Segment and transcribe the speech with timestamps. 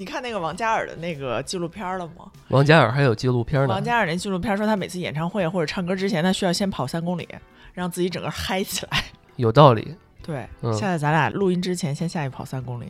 [0.00, 2.24] 你看那个王嘉尔的那个纪录片了吗？
[2.48, 3.68] 王嘉尔还有纪录片呢。
[3.68, 7.28] 王嘉尔那纪录片说，他每次演唱会或者唱歌之前，他需要先跑三公里，
[7.74, 9.04] 让自己整个嗨起来。
[9.36, 9.94] 有道理。
[10.22, 12.86] 对，嗯现在咱俩录音之前先下去跑三公里。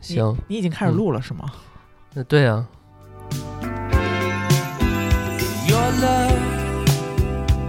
[0.00, 1.44] 行，你已经开始录了是吗？
[2.14, 2.66] 那对啊
[5.68, 6.38] ，Your love,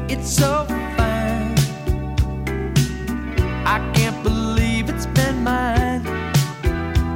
[0.08, 0.66] it's so
[0.96, 1.58] fine.
[3.66, 6.04] I can't believe it's been mine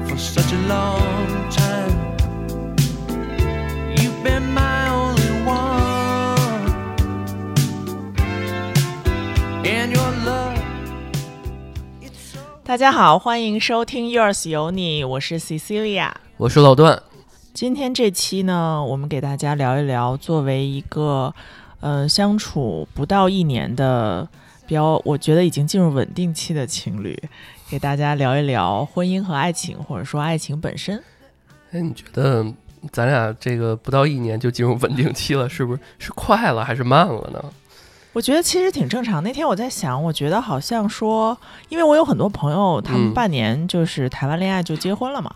[0.05, 1.00] for such a long
[12.71, 16.09] 大家好，欢迎收听 Yours 有你，我是 Cecilia。
[16.37, 17.03] 我是老段。
[17.53, 21.35] 今天这期呢，我们给大家聊一聊，作为一个
[21.81, 24.25] 呃相处不到一年的
[24.65, 27.21] 比较，我觉得已经进入稳定期的情侣，
[27.69, 31.03] 给大家聊一聊婚姻和爱情，或者说爱情本身。
[31.73, 32.45] 哎，你觉得
[32.89, 37.43] 咱俩这个不到一年就进入稳定期了，是不是是快了还是慢了呢？
[38.13, 39.23] 我觉得其实挺正常。
[39.23, 41.37] 那天我在想，我觉得好像说，
[41.69, 45.33] 因为我有很多朋友，他们嗯半年就是谈完恋爱就结婚了嘛，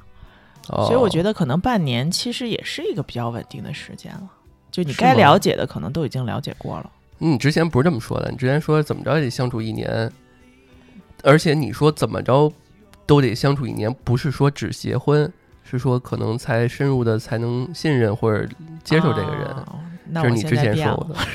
[0.70, 4.30] 哦，所以我觉得可能半年其实也是一个比较稳定的时间了。
[4.72, 6.92] 就你该了解的可能都已经了解过了。
[7.20, 10.12] 嗯你之前不是这么说的，你之前说怎么着也得相处一年，
[11.24, 12.52] 而且你说怎么着
[13.06, 15.32] 都得相处一年，不是说只结婚，
[15.64, 18.46] 是说可能才深入的才能信任或者
[18.84, 21.08] 接受这个人，哦那这是你之前说过。
[21.08, 21.16] 的。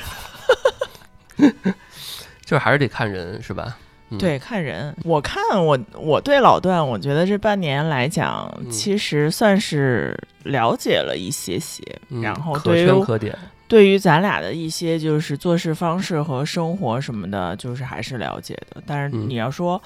[2.45, 3.77] 就是还是得看人是吧？
[4.11, 4.93] 嗯对，看人。
[5.05, 11.81] 我看我我对老段，我觉得这半年来讲，嗯其实算是了解了一些些。
[12.09, 18.83] 嗯然后可对于圈可点，对于咱俩的一些就是做事方式和生活什么的，就是还是了解的。
[18.85, 19.81] 但是嗯你要说，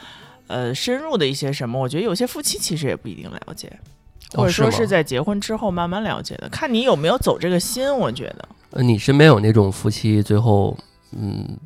[0.47, 3.70] 呃，深入的一些什么，我觉得有些夫妻其实也不一定了解，
[4.32, 6.48] 哦或者说是在结婚之后慢慢了解的。
[6.48, 8.48] 看你有没有走这个心，我觉得。
[8.70, 10.75] 呃，你身边有那种夫妻最后
[11.17, 11.57] 嗯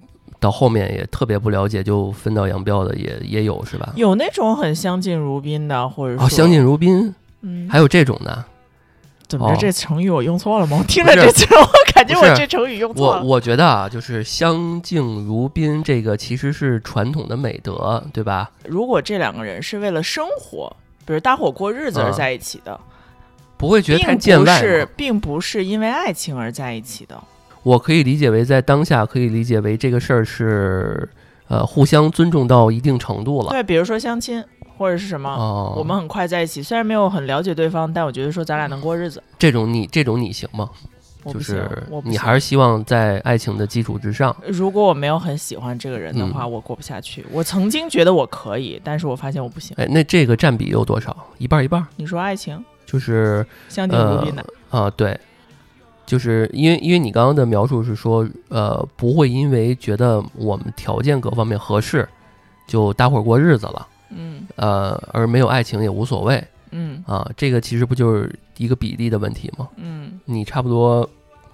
[0.41, 3.93] 到后面也特别不了解就分道扬镳的也也有是吧？
[3.97, 8.45] 有那种很相敬如宾的，或者说哦，相敬如宾，嗯，还有这种的。
[9.27, 9.55] 怎么着？
[9.55, 10.79] 哦这成语我用错了吗？
[10.79, 13.23] 我听着这词，我感觉我这成语用错了。
[13.23, 18.51] 我我觉得啊，就是相敬如宾，这个其实是传统的美德，对吧？
[18.65, 20.75] 如果这两个人是为了生活，
[21.05, 22.81] 比如搭伙过日子而嗯在一起的，
[23.57, 24.61] 不会觉得太见外吗。
[24.61, 27.21] 是并不是因为爱情而在一起的。
[27.63, 31.09] 我可以理解为在当下，可以理解为这个事儿是
[31.49, 33.51] 呃互相尊重到一定程度了。
[33.51, 34.43] 对，比如说相亲
[34.77, 39.23] 或者是什么，哦，我们很快在一起，虽然没有很了解对方，但我觉得说咱俩能过日子。
[39.39, 40.71] 这种你这种你行吗？
[41.25, 41.33] 就
[41.91, 44.35] 我不行你还是希望在爱情的基础之上。
[44.47, 47.27] 如果我没有很喜欢这个人的话，嗯我过不下去。
[47.31, 49.77] 我曾经觉得我可以，但是我发现我不行。
[49.79, 51.15] 哎，那这个占比有多少？
[51.37, 55.19] 一半儿一半儿，你说爱情就是相敬如宾的，啊，对，
[56.09, 62.09] 就是因为因为你刚刚的描述是说，呃，不会因为觉得我们条件各方面合适，
[62.67, 69.69] 就搭伙过日子了，嗯呃，而没有爱情也无所谓嗯啊，这个其实不就是一个比例的问题吗？
[69.77, 71.07] 嗯你差不多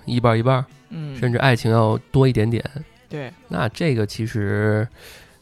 [0.04, 2.64] 一半儿一半儿，嗯，甚至爱情要多一点点，
[3.08, 4.86] 对，那这个其实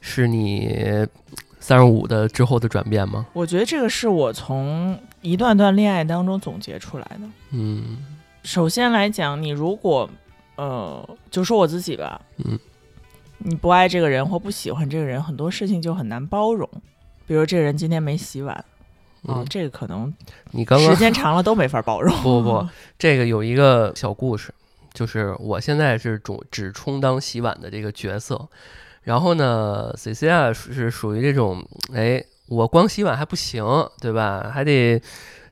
[0.01, 1.07] 是你
[1.61, 3.27] 三十五的之后的转变吗？
[3.35, 7.29] 我觉得这个是我从一段段恋爱当中总结出来的。
[7.51, 7.99] 嗯
[8.43, 10.09] 首先来讲，你如果
[10.57, 12.59] 呃，就说我自己吧，嗯，
[13.39, 16.69] 你不爱这个人或不喜欢这个人，很多事情就很难包容。
[17.27, 18.55] 比如这个人今天没洗碗，
[19.27, 20.13] 啊、嗯，这个可能
[20.51, 22.15] 你刚刚时间长了都没法包容。
[22.23, 24.53] 不不不，这个有一个小故事，
[24.93, 28.49] 就是我现在是主只充当洗碗的这个角色，
[29.03, 31.65] 然后呢，C C 啊是属于这种，
[31.95, 33.65] 哎，我光洗碗还不行，
[34.01, 34.51] 对吧？
[34.53, 35.01] 还得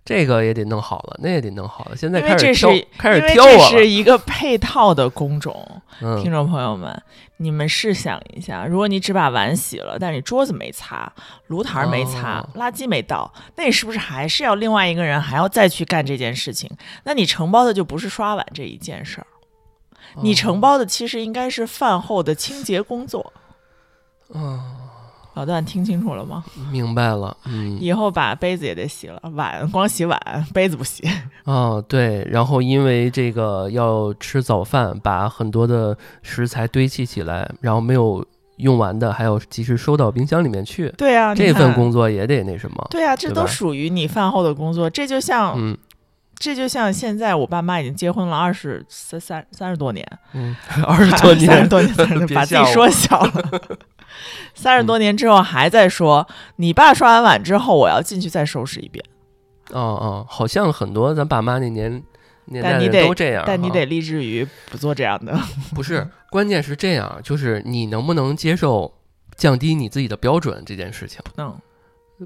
[0.05, 1.97] 这个也得弄好了，那也得弄好了。
[1.97, 3.71] 现在开始挑，开始挑我了。
[3.71, 5.67] 这是一个配套的工种，
[6.01, 7.01] 嗯听众朋友们，
[7.37, 11.13] 你们试想一下，如果你只把碗洗了，但是你桌子没擦，
[11.47, 16.69] 炉台没擦，哦垃圾没倒，那你是不是还是要另外一个人还要再去干这件事情？
[17.05, 19.27] 那你承包的就不是刷碗这一件事儿，
[20.23, 23.33] 你承包的其实应该是饭后的清洁工作。
[24.29, 24.61] 哦，
[25.35, 26.45] 老段听清楚了吗？
[26.73, 30.21] 明白了，嗯，以后把杯子也得洗了，碗光洗碗，
[30.53, 31.03] 杯子不洗。
[31.45, 38.25] 哦，对，然后因为这个要吃早饭，把很多的食材堆砌起来，然后没有
[38.57, 40.93] 用完的，还要及时收到冰箱里面去。
[40.99, 44.91] 对啊，这份工作也得那什么，对啊，这都属于你饭后的工作。
[44.91, 45.79] 这就像，嗯
[46.39, 50.57] 这就像现在我爸妈已经结婚了二十三三三十多年，嗯，
[50.87, 53.51] 二十多年， 三十多年，30多年别把自己说小了。
[54.55, 56.27] 三十多年之后还在说，
[56.57, 59.05] 你爸刷完碗之后，我要进去再收拾一遍。
[59.73, 62.03] 哦哦，好像很多咱爸妈那年
[62.47, 65.39] 年代的人都这样，哈但你得立志于不做这样的。
[65.75, 68.93] 不是，关键是这样，就是你能不能接受
[69.37, 71.21] 降低你自己的标准这件事情？
[71.37, 71.57] 嗯，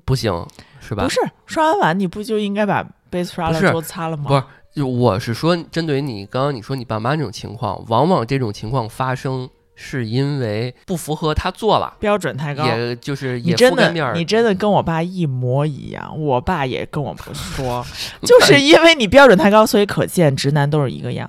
[0.05, 0.33] 不行，
[0.81, 1.05] 是吧？
[1.05, 4.25] 不是，刷完碗你不就应该把杯子刷了，桌子擦了吗？
[4.27, 4.43] 不是
[4.75, 12.65] 就我是说，针对你刚刚你说你爸妈这种情况，往往这种情况发生是因为不符合他做了，标准太高。
[12.65, 17.85] 也就是也你真的面儿，你真的跟我爸一模一样，我爸也跟我们说，
[18.23, 21.29] 就是因为你标准太高，所以可见直男都是一个样，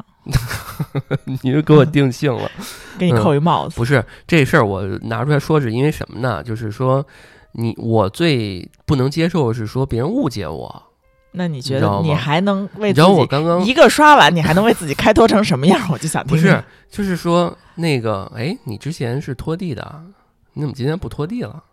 [1.42, 2.50] 你就给我定性了。
[2.97, 3.75] 给你扣一帽子。
[3.75, 6.41] 不是这事儿，我拿出来说是因为什么呢？
[6.44, 7.06] 就是说，
[7.53, 10.83] 你我最不能接受的是说别人误解我。
[11.36, 15.80] 那你觉得你还能为自你知道我己刚刚一个刷碗，你还能为自己开脱成什么样？
[15.92, 16.44] 我就想听听。
[16.44, 20.02] 不是，就是说那个，哎，你之前是拖地的，
[20.54, 21.64] 你怎么今天不拖地了？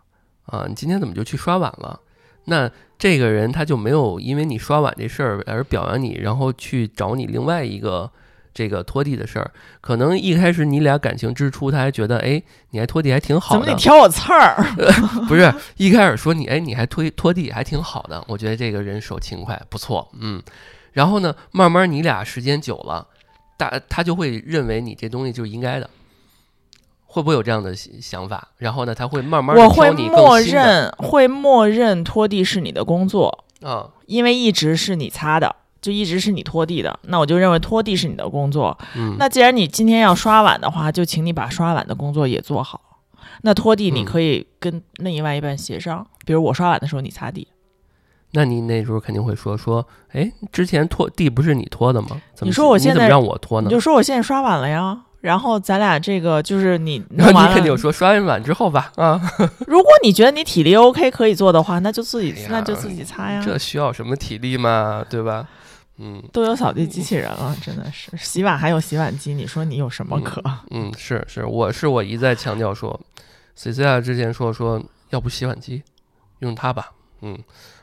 [0.45, 1.99] 啊，你今天怎么就去刷碗了？
[2.45, 8.11] 那这个人他就没有因为你刷碗这事儿而表扬你，然后去找你另外一个
[8.53, 9.51] 这个拖地的事儿。
[9.81, 14.63] 可能一开始你俩感情之初，他还觉得，哎，你还拖地还挺好的怎么得，挑我刺儿？
[15.27, 20.41] 不是一开始说你，哎，你还拖拖地还挺好的，我觉得这个人手勤快，不错，嗯。
[20.91, 23.07] 然后呢，慢慢你俩时间久了，
[23.57, 25.89] 大他就会认为你这东西就是应该的，
[27.07, 28.49] 会不会有这样的想想法？
[28.57, 38.75] 然后呢，他会慢慢我会默认，会默认拖地是你的工作，啊，因为一直是你擦的，就一直是你拖地的，那我就认为拖地是你的工作。
[38.95, 42.79] 嗯，那既然你今天要刷碗的话，就请你把刷碗的工作也做好。
[43.41, 47.47] 那拖地你嗯可以跟另外一半协商，比如我刷碗的时候你擦地，
[48.31, 52.21] 那你那时候肯定会说说，哎，之前拖地不是你拖的吗？
[52.33, 53.67] 怎么你说我你怎么现在让我拖呢？
[53.67, 54.97] 你就说我现在刷碗了呀。
[55.19, 59.17] 然后咱俩这个就是你然后弄完了你肯定有说刷完碗之后吧，啊，
[59.65, 63.41] 如果你觉得你体力 OK 可以做的话，那就自己、哎那就自己擦呀。
[63.41, 65.01] 这需要什么体力吗？
[65.09, 65.47] 对吧？
[65.97, 66.23] 嗯。
[66.31, 70.41] 都有扫地机器人了，真的是洗碗还有洗碗机，你说你有什么可？
[70.71, 72.99] 嗯，是是，我是我一再强调说
[73.55, 75.83] ，C C 啊之前说说要不洗碗机
[76.39, 76.91] 用它吧，
[77.21, 77.37] 嗯，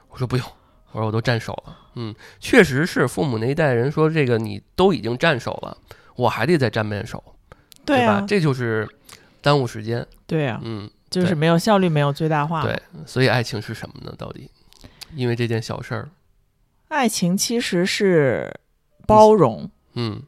[0.09, 0.47] 我说不用，
[0.93, 5.77] 我说我都占手了，嗯，确实是父母那一代人说这个你都已经占手了，
[6.17, 7.23] 我还得再占遍手，
[7.85, 8.15] 对吧？
[8.15, 8.89] 啊，这就是
[9.41, 12.63] 耽误时间，对啊，嗯，就是没有效率，没有最大化。
[12.63, 14.13] 对，所以爱情是什么呢？
[14.19, 14.51] 到底
[15.15, 16.09] 因为这件小事儿，
[16.91, 18.53] 爱情其实是
[19.07, 20.21] 包容，嗯，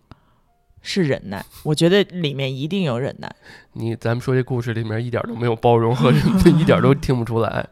[0.81, 1.45] 是忍耐。
[1.65, 3.35] 我觉得里面一定有忍耐。
[3.73, 6.13] 你咱们说这故事里面一点都没有包容和
[6.57, 7.69] 一点都听不出来，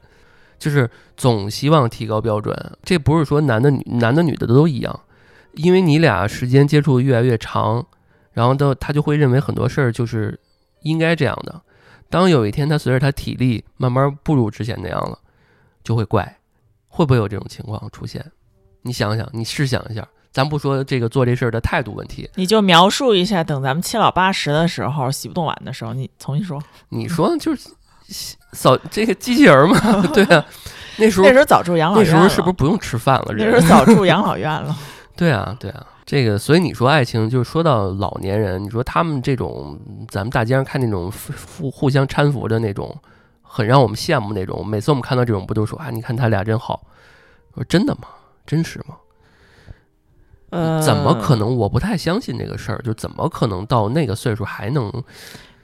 [0.58, 2.52] 就是总希望提高标准。
[2.82, 5.00] 这不是说男的女男的女的都一样，
[5.52, 7.86] 因为你俩时间接触越来越长，
[8.32, 10.36] 然后都他就会认为很多事儿就是
[10.82, 11.62] 应该这样的。
[12.08, 15.16] 当有一天他随着他体力慢慢不如之前那样了，
[15.84, 16.40] 就会怪，
[16.88, 18.32] 会不会有这种情况出现？
[18.82, 26.62] 你想想，你试想一下，咱不说这个做这事儿的态度问题，你就描述一下，等咱们七老八十的时候，洗不动碗的时候，你重新说。
[26.88, 27.69] 你说就是
[28.53, 29.79] 扫这个机器人儿嘛？
[30.12, 30.44] 对啊，
[30.99, 33.35] 那时候那时候早住养老院了，时候是不是不用吃饭了？
[33.37, 34.77] 那时候早住养老院了？
[35.17, 39.79] 对啊，对啊，这个所以你说爱情，就是说到老年人，你说他们这种
[40.09, 41.12] 咱们大街上看那种
[41.59, 42.97] 互互相搀扶的那种，
[43.43, 44.67] 很让我们羡慕那种。
[44.67, 46.81] 每次我们看到这种，不都说啊，你看他俩真好？
[47.53, 48.03] 我说真的吗？
[48.50, 48.97] 真实吗？
[50.50, 51.37] 呃，怎么可？
[51.37, 51.56] 能？
[51.56, 54.91] 我不太相信这个事儿，就怎么可能到那个岁数还能？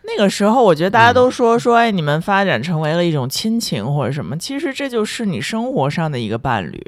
[0.04, 6.80] 那个时候，我觉得大家嗯都说说，哎，你们发展成为了一种亲情或者什么，其实这就是你生活上的一个伴侣。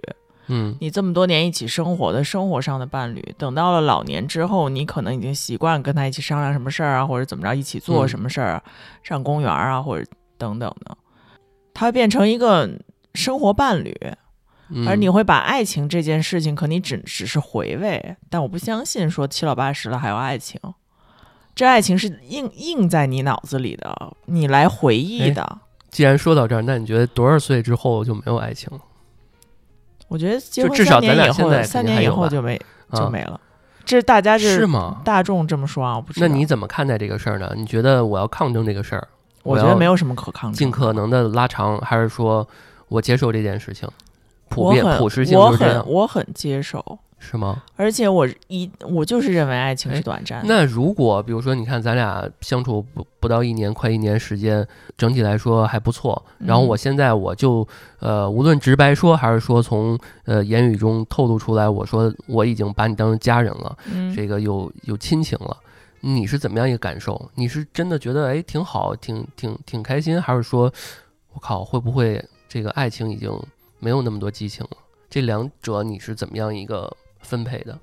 [0.51, 8.63] 嗯你这么多年一起生活的生活上的伴侣，等到了老年之后，你可能已经习惯跟他一起商量什么事儿啊，或者怎么着，一起做嗯什么事儿啊，
[9.03, 10.07] 上公园啊，或者
[10.39, 10.97] 等等的，
[11.75, 12.71] 他会变成一个
[13.15, 13.93] 生活伴侣。
[14.71, 20.61] 嗯，而你会把爱情这件事情，可你只只是回味，但我不相信说七老八十了还有爱情，
[21.55, 25.59] 这爱情是印印在你脑子里的，你来回忆的。
[25.91, 28.81] 既然说到这儿，那你觉得多少岁之后就没有爱情了？
[30.09, 32.61] 我觉得结婚就至少三年以后，三年以后就没
[32.93, 33.41] 就啊没了。
[33.85, 35.01] 这大家是是吗？
[35.03, 36.27] 大众这么说啊，我不知道。
[36.27, 37.53] 那你怎么看待这个事儿呢？
[37.57, 39.09] 你觉得我要抗争这个事儿，
[39.43, 42.47] 我觉得没有什么可抗争的，尽可能的拉长，还是说
[42.89, 43.89] 我接受这件事情？
[44.49, 47.63] 普遍普适性我很我很接受，是吗？
[47.77, 50.47] 而且我一我就是认为爱情哎是短暂的。
[50.49, 56.23] 那如果比如说，你看咱俩相处不不到一年，快一年时间，整体来说还不错。
[56.39, 57.67] 然后嗯我现在我就
[57.99, 65.57] 呃，无论直白说，还是说从呃言语中透露出来，我说我已经把你当成家人了，嗯，这个有有亲情了。
[66.01, 67.29] 你是怎么样一个感受？
[67.35, 70.73] 你是真的觉得哎挺好，挺挺挺开心，还是说
[71.33, 73.29] 我靠会不会这个爱情已经
[73.79, 74.77] 没有那么多激情了？
[75.11, 77.79] 这两者你是怎么样一个分配的？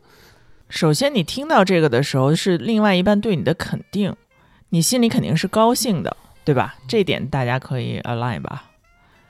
[0.70, 4.16] 首先，你听到这个的时候是另外一半对你的肯定，
[4.70, 6.75] 你心里肯定是高兴的，对吧？
[6.88, 8.72] 这点大家可以 align 吧？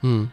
[0.01, 0.31] 嗯，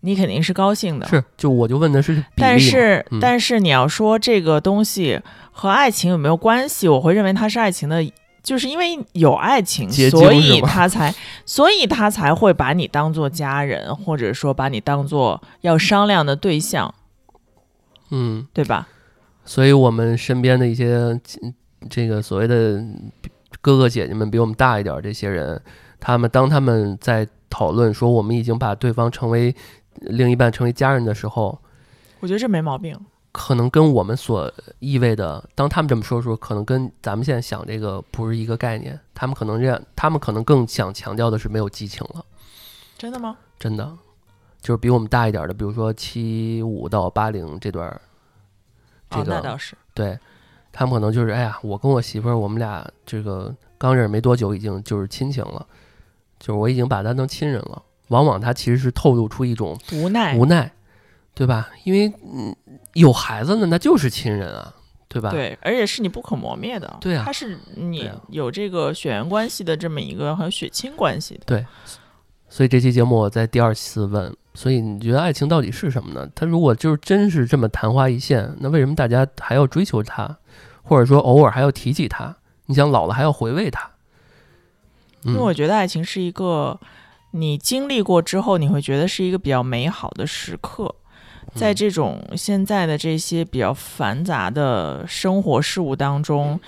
[0.00, 5.20] 你肯定是高兴的，是，就我就问的是但是，嗯但是你要说这个东西
[5.50, 8.02] 和爱情有没有关系，我会认为它是爱情的，
[8.46, 11.12] 就是因为有爱情，所以他才，
[11.44, 16.94] 所以他才会把你当做家人，或者说把你当做要商量的对象，
[18.10, 18.86] 嗯，对吧？
[19.44, 21.52] 所以我们身边的一些嗯
[21.90, 22.80] 这个所谓的
[23.60, 25.60] 哥哥姐姐们比我们大一点儿这些人，
[25.98, 29.52] 他们当他们在讨论说我们已经把对方成为
[30.02, 31.60] 另一半成为家人的时候，
[32.20, 32.96] 我觉得这没毛病。
[33.38, 38.98] 可能跟我们所意味的，当他们这么说的时候，可能跟咱们现在想这个不是一个概念。
[39.12, 42.24] 他们可能这样，他们可能更想强调的是没有激情了，
[42.96, 43.36] 真的吗？
[43.58, 43.94] 真的，
[44.62, 48.00] 就是比我们大一点儿的，比如说七五到八零这段儿，
[49.10, 49.76] 这哦，那个倒是。
[49.92, 50.18] 对
[50.72, 55.66] 他们可能就是，哎呀，我跟我媳妇儿，我们俩这个刚认识没多久，已经就是亲情了，
[56.38, 57.82] 就是我已经把她当亲人了。
[58.08, 60.72] 往往他其实是透露出一种无奈，无奈，
[61.36, 61.68] 对吧？
[61.84, 62.56] 因为嗯，
[62.94, 64.74] 有孩子呢，那就是亲人啊，
[65.06, 65.28] 对吧？
[65.28, 66.96] 对，而且是你不可磨灭的。
[66.98, 71.66] 对啊它是你有这个血缘关系的这么一个还有血亲关系的。
[72.48, 76.26] 所以这期节目我在第二次问，所以你觉得爱情到底是什么呢？
[76.34, 80.38] 他如果就是真是这么昙花一现，那为什么大家还要追求他，
[80.82, 82.34] 或者说偶尔还要提起他？
[82.64, 83.90] 你想老了还要回味它？
[85.24, 86.80] 嗯因为我觉得爱情是一个
[87.32, 90.94] 你经历过之后，你会觉得是一个比较美好的时刻。
[91.54, 91.74] 在嗯。
[91.74, 96.58] 这种现在的这些比较繁杂的生活事物当中，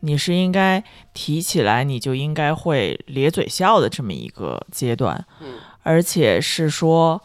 [0.00, 0.82] 你是应该
[1.14, 5.54] 提起来，你就应该会咧嘴笑的这么一个阶段，嗯。
[5.84, 7.20] 而且是说，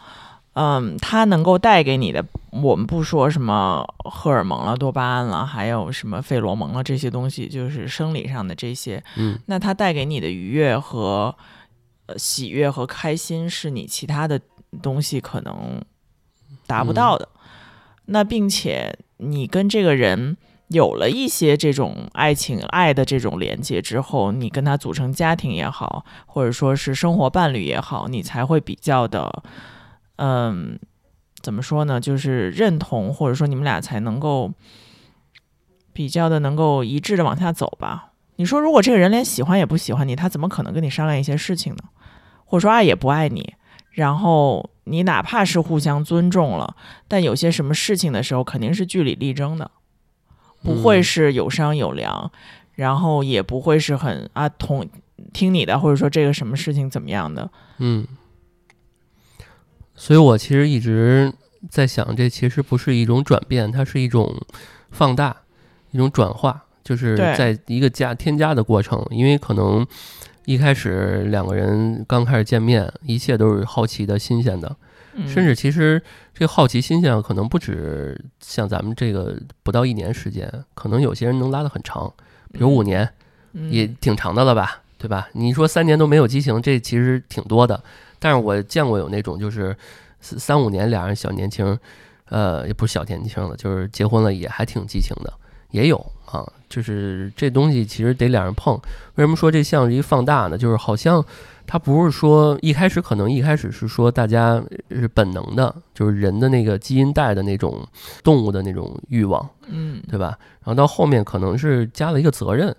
[0.54, 9.40] 嗯，它能够带给你的，我们不说什么荷尔蒙了、多巴胺了，还有什么费罗蒙了这些东西，就是生理上的这些，嗯。
[9.46, 11.36] 那它带给你的愉悦和
[12.08, 14.42] 呃喜悦和开心，是你其他的
[14.82, 15.80] 东西可能
[16.68, 17.28] 达不到的。
[18.06, 29.44] 那并且你跟这个人有了一些这种爱情、爱的这种连接之后，你跟他组成家庭也好，或者说是生活伴侣也好，你才会比较的，
[30.18, 30.78] 嗯，
[31.42, 32.00] 怎么说呢？
[32.00, 34.52] 就是认同，或者说你们俩才能够
[35.94, 38.12] 比较的能够一致的往下走吧。
[38.36, 41.84] 你说，如果这个人连喜欢也不喜欢你，他怎么可能跟你商量一些事情呢？
[42.46, 43.56] 或者说爱也不爱你，
[43.92, 46.76] 然后你哪怕是互相尊重了，
[47.08, 49.70] 但有些什么事情的时候，肯定是据理力争的，
[50.64, 52.32] 不会嗯是有商有量，
[52.76, 54.88] 然后也不会是很啊同
[55.34, 57.50] 听你的，或者说这个什么事情怎么样的。
[57.80, 58.08] 嗯，
[59.96, 61.34] 所以我其实一直
[61.70, 64.40] 在想，这其实不是一种转变，它是一种
[64.92, 65.36] 放大，
[65.92, 69.04] 一种转化，就是在一个加添加的过程。
[69.10, 69.86] 因为可能
[70.48, 74.74] 一开始两个人刚开始见面，一切都是好奇的、新鲜的，
[75.14, 76.02] 嗯、甚至其实
[76.34, 82.12] 这个好奇、新鲜可能不止像咱们这个不到一年时间，可能有些人能拉得很长，
[82.52, 83.04] 比如五年。
[83.54, 85.30] 嗯也挺长的了吧，对吧？
[85.34, 87.82] 你说三年都没有激情，这其实挺多的。
[88.20, 89.76] 但是我见过有那种就是
[90.20, 91.76] 三三五年俩人小年轻，
[92.26, 95.34] 呃，也不是小年轻了，就是结婚了也还挺激情的，
[95.72, 96.46] 也有啊。
[96.70, 98.74] 就是这东西其实得两人碰。
[99.16, 100.58] 为什么说这像是一放大呢？
[100.58, 101.24] 就是好像
[101.66, 107.86] 它不是说一开始可能一开始是说大家是本能的，就是人的那个基因带的那种
[108.24, 110.38] 动物的那种欲望，嗯对吧？
[110.64, 112.76] 然后到后面可能是加了一个责任，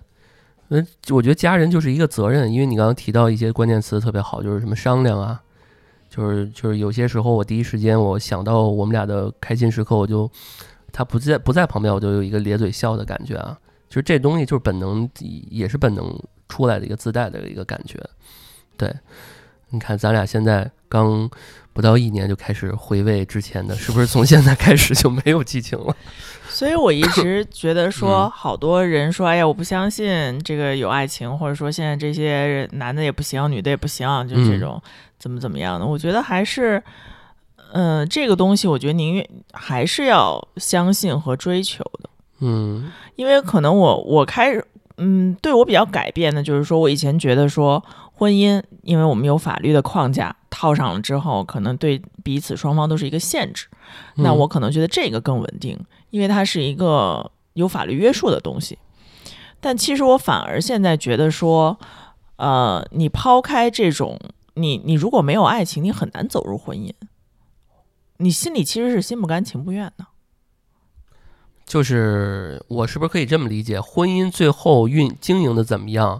[0.69, 5.41] 呃，我觉得家人就是一个责任，因为你刚刚提到一些关键词特别好，就是什么商量啊，
[6.09, 10.29] 就是就是有些时候我第一时间我想到我们俩的开心时刻，我就
[10.91, 13.57] 他不在不在旁边，我就有一个咧嘴笑的感觉啊，
[13.89, 15.09] 就是这东西就是本能，
[15.49, 16.17] 也是本能
[16.47, 17.99] 出来的一个自带的一个感觉。
[18.77, 18.93] 对，
[19.71, 21.29] 你看咱俩现在刚
[21.73, 25.95] 不到一年就开始回味之前的，是不是从现在开始就没有激情了？
[26.49, 34.81] 所以我一直觉得 说，嗯好多人说，哎呀，我不相信这个有爱情，或者说现在这些人男的也不行，女的也不行，就这嗯种
[35.17, 35.85] 怎么怎么样的。
[35.85, 36.81] 我觉得还是，
[37.71, 42.08] 嗯、这个东西，我觉得宁愿还是要相信和追求的，
[42.39, 44.65] 嗯因为可能我我开始，
[44.97, 53.67] 嗯，对我比较改变的就是说，我以前觉得说婚姻，因为我们有法律的框架套上了之后，可能对彼此双方都是一个限制。
[54.15, 55.77] 那嗯我可能觉得这个更稳定，
[56.09, 58.77] 因为它是一个有法律约束的东西。
[59.61, 61.77] 但其实我反而现在觉得说，
[62.37, 64.17] 呃，你抛开这种，
[64.53, 66.91] 你你如果没有爱情，你很难走入婚姻。
[68.17, 70.05] 你心里其实是心不甘情不愿的。
[71.69, 73.79] 就是我是不是可以这么理解？
[73.79, 76.19] 婚姻最后运经营的怎么样，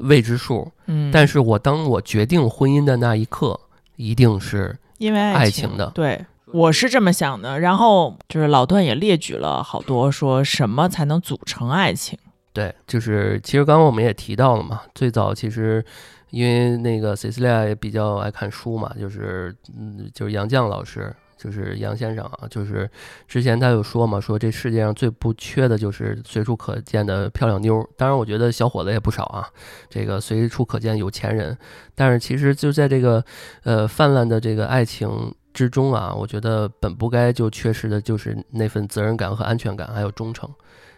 [0.00, 0.72] 未知数。
[0.86, 3.60] 嗯，但是我当我决定婚姻的那一刻，
[3.96, 6.24] 一定是因为爱情情的对。
[6.52, 12.18] 我是这么想的，然后就是老段也列举了好多，说什么才能组成爱情？
[12.54, 15.84] 对，就是其实刚刚我们也提到了嘛，最早其实
[16.30, 22.90] 因为那个 Cecilia 也比较爱看书嘛，就是嗯，就是杨绛老师，就是杨先生啊，就是
[23.28, 27.86] 之前他有说嘛，说这世界上最不缺的就是随处可见的漂亮妞儿。
[27.96, 29.48] 当然，我觉得小伙子也不少啊，
[29.88, 31.56] 这个随处可见有钱人。
[31.94, 33.24] 但是其实就在这个
[33.64, 40.48] 呃泛滥的这个爱情之中啊，我觉得本不该就缺失的就是那份责任感和安全感，还有忠诚。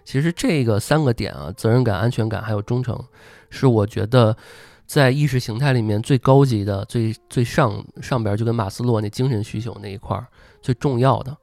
[0.05, 2.99] 其实这个三个点啊，责任感、安全感还有忠诚，
[3.51, 4.37] 是我觉得
[4.89, 10.27] 在意识形态里面最高级的、最最上上边，就跟马斯洛那精神需求那一块儿
[10.63, 11.37] 最重要的。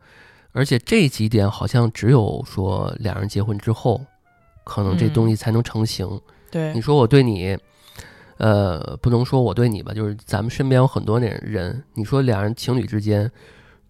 [0.52, 4.04] 而且这几点好像只有说两人结婚之后，
[4.64, 6.20] 可能这东西才能成型。
[6.50, 7.56] 对你，说我对你，
[8.38, 13.32] 呃，不能说我对你吧，就是咱们身边有很多那人，你说两人情侣之间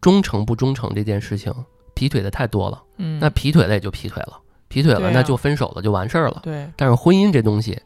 [0.02, 1.54] 忠诚不忠诚这件事情，
[1.94, 2.84] 劈腿的太多了。
[2.98, 6.42] 嗯，那劈腿了也就劈腿了，劈腿了那就分手了，就完事儿了。
[6.44, 7.80] 对，但是婚姻这东西，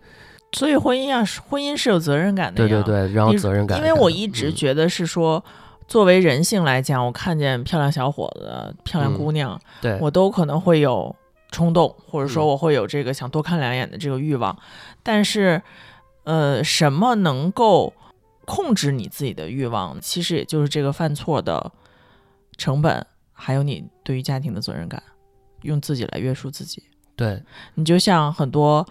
[0.51, 2.69] 所以婚姻啊，婚姻是有责任感的呀。
[2.69, 5.43] 对对对，然后责任感因，为我一直嗯觉得是说，
[5.87, 11.15] 作为人性来讲，我看见漂亮小伙子、漂亮嗯姑娘，对，我都可能会有
[11.51, 14.57] 冲动，或者说嗯我会有这个想多看两眼的这个欲望。
[15.03, 15.61] 但是，
[16.23, 17.93] 呃，什么能够
[18.45, 19.99] 控制你自己的欲望？
[20.01, 21.71] 其实也就是这个犯错的
[22.57, 25.01] 成本，还有你对于家庭的责任感，
[25.61, 26.83] 用自己来约束自己。
[27.15, 27.41] 对，
[27.75, 28.85] 你就像很多，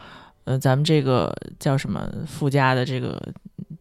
[0.49, 3.21] 呃，咱们这个叫什么富家的这个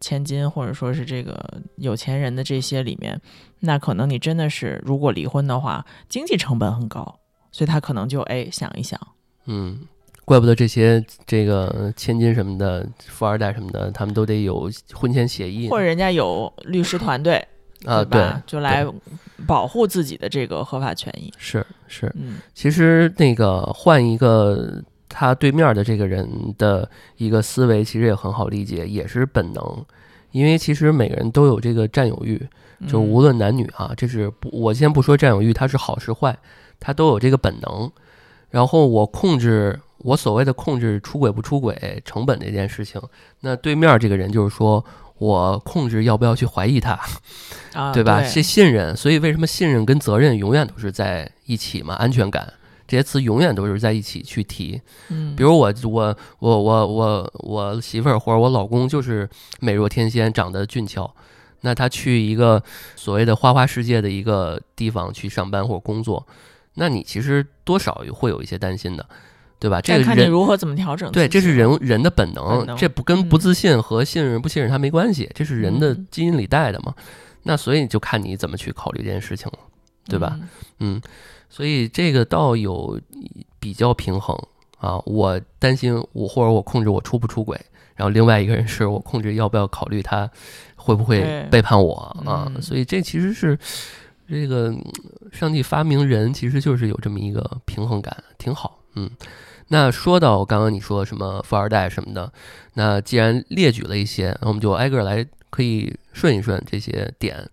[0.01, 1.33] 千金，或者说是这个
[1.77, 3.17] 有钱人的这些里面，
[3.61, 7.19] 那可能你真的是如果离婚的话，经济成本很高，
[7.53, 8.99] 所以他可能就哎想一想，
[9.45, 9.79] 嗯，
[10.25, 17.35] 怪不得这些这个千金什么的、富二代什么的，他们都得有婚前协议或者人家有律师团队，
[17.87, 18.29] 啊，对？
[18.45, 18.85] 就来
[19.47, 21.33] 保护自己的这个合法权益。
[21.37, 22.13] 是是。
[22.17, 24.83] 嗯其实那个换一个
[25.19, 29.85] 他对面的这个人的一个思维，其实也很好理解，也是本能。
[30.31, 32.37] 因为其实每个人都有这个占有欲，
[32.87, 36.37] 就嗯无论男女啊，这是不，我先不说占有欲它是好是坏，
[36.79, 37.91] 他都有这个本能。
[38.51, 43.01] 然后我控制我所谓的控制出轨不出轨成本这件事情，
[43.39, 44.85] 那对面这个人就是说
[45.17, 46.99] 我控制要不要去怀疑他，
[47.73, 48.21] 啊，对吧？
[48.21, 51.95] 是信任，所以为什么信任跟责任永远都是在一起嘛？
[51.95, 52.53] 安全感
[52.87, 54.81] 这些词永远都是在一起去提。
[55.09, 61.13] 嗯，比如我我我我我我媳妇儿或者我老公就是美若天仙，长得俊俏，
[61.61, 62.63] 那他去一个
[62.95, 66.25] 所谓的花花世界的一个地方去上班或者工作，
[66.75, 69.05] 那你其实多少会有一些担心的，
[69.59, 69.81] 对吧？
[69.81, 71.11] 这个人看你如何怎么调整。
[71.11, 76.93] 对，这是人人的本本能，这不跟不嗯自信和信任不信任他没关系，这是人的嗯基因里带的嘛。
[77.43, 79.59] 那所以就看你怎么去考虑这件事情了，
[80.05, 80.37] 对吧？
[80.39, 80.47] 嗯
[80.79, 81.01] 嗯，
[81.49, 82.99] 所以这个倒有
[83.59, 84.37] 比较平衡
[84.79, 84.97] 啊。
[85.05, 87.59] 我担心我或者我控制我出不出轨，
[87.95, 90.29] 然后另外一个人是我控制要不要考虑他
[90.75, 92.51] 会不会背叛我啊。
[92.53, 93.57] 嗯所以这其实是
[94.29, 94.83] 这个嗯
[95.31, 98.79] 上帝发明人其实就是有这么一个平衡感，挺好。
[98.95, 99.09] 嗯，
[99.67, 102.31] 那说到刚刚你说什么富二代什么的，
[102.73, 107.47] 那既然列举了一些，那我们就挨个来可以顺一顺这些点。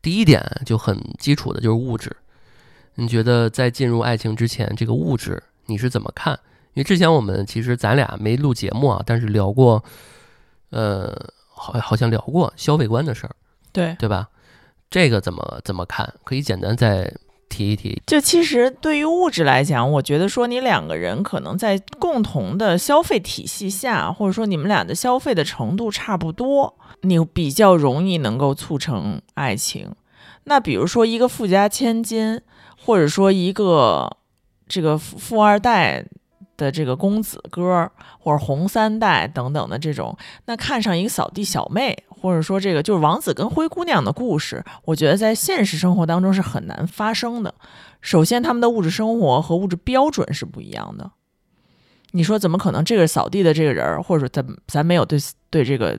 [0.00, 2.14] 第一点就很基础的就是物质。
[2.96, 6.38] 你觉得在进入爱情之前，这个物质你是怎么看？
[6.74, 9.82] 因为之前我们其实咱俩没录节目啊，但是聊过，
[10.70, 11.12] 呃，
[11.48, 13.36] 好好像聊过消费观的事儿，
[13.72, 14.28] 对，对吧？
[14.90, 16.12] 这个怎么怎么看？
[16.24, 17.12] 可以简单再
[17.48, 18.02] 提一提。
[18.06, 29.94] 就其实对于物质来讲，我觉得说你两个人可能在共同的消费体系下，或者说你们俩的消费的程度差不多，你比较容易能够促成爱情。
[30.44, 32.40] 那比如说一个富家千金，
[32.84, 34.16] 或者说一个
[34.68, 36.04] 这个富富二代
[36.56, 40.16] 的这个公子哥儿，或者红三代等等的这种，
[40.46, 47.54] 那看上一个扫地小妹，或者说这个就是王子跟灰姑娘的故事，我觉得在现实生活当中是很难发生的。
[48.00, 51.10] 首先，他们的物质生活和物质标准是不一样的。
[52.12, 52.84] 你说怎么可能？
[52.84, 55.18] 这个扫地的这个人儿，或者说咱咱没有对
[55.50, 55.98] 对这个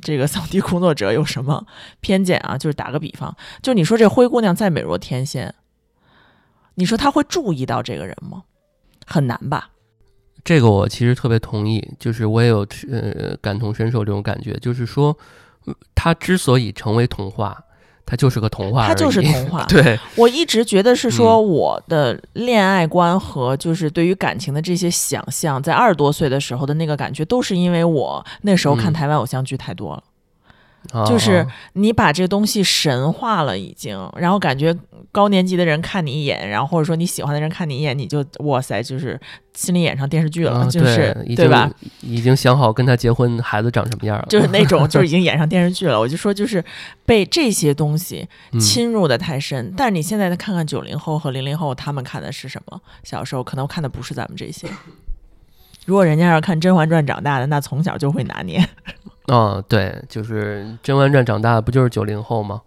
[0.00, 1.66] 这个扫地工作者有什么
[2.00, 2.56] 偏见啊？
[2.56, 5.54] 就是打个比方，就你说这灰姑娘再美若天仙，
[6.74, 8.42] 你说他会注意到这个人吗？
[9.06, 9.70] 很难吧？
[10.44, 15.16] 这个我其实特别同意，就是我也有呃感同身受这种感觉，就是说，
[15.94, 17.56] 他之所以成为童话，
[18.04, 19.64] 他就是个童话而已，它就是童话。
[19.70, 30.02] 对，我一直觉得是说嗯我的恋爱观和就是对于感情的这些想象，在二十多岁的时候的那个感觉，都是因为我那时候看嗯台湾偶像剧太多了。
[30.90, 34.76] 啊就是你把这东西神化了，已经，然后感觉
[35.12, 39.18] 高年级的人看你一眼，然后或者说你喜欢的人看你一眼，你就哇塞，就是
[39.54, 41.70] 心里演上电视剧了，啊就是对对吧？？
[42.00, 45.98] 已经想好跟他结婚，孩子长什么样了，就是那种，就是已经 演上电视剧了。
[45.98, 46.62] 我就说，就是
[47.06, 49.72] 被这些东西嗯侵入的太深。
[49.76, 52.80] 但是你现在再看看九零后和零零后，他们看的是什么？
[53.04, 54.66] 小时候可能看的不是咱们这些。
[55.86, 58.68] 如果人家要是看《甄嬛传》长大的，那从小就会拿捏。
[59.34, 62.60] 啊，对，就是《甄嬛传》长大的不就是九零后吗？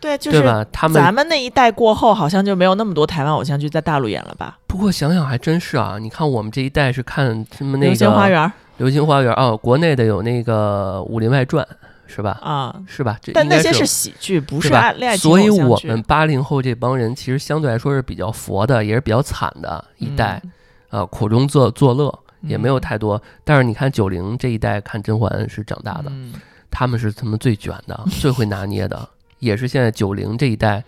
[0.00, 0.64] 对，就是吧？
[0.72, 4.58] 他们咱们那一代过后，好像就没有那么多台湾偶像剧在大陆演了吧？
[4.66, 8.48] 不过想想还真是啊，你看我们这一代是看什么那个流星花园》
[8.78, 11.62] 流星花园哦，国内的有那个《武林外传》
[12.06, 12.38] 是吧？
[12.40, 13.18] 啊，是吧？
[13.20, 20.52] 这但那些是喜剧，不是爱恋爱情所以我们八零后这帮人其实相对来说是比较佛的，也是比较惨的一代嗯
[21.00, 23.20] 啊、苦中作作乐也没有嗯太多。
[23.44, 26.32] 但是你看九零这一代看甄嬛是长大的，嗯
[26.70, 30.84] 他们是他们最卷的、最会拿捏的，也是现在九零这一代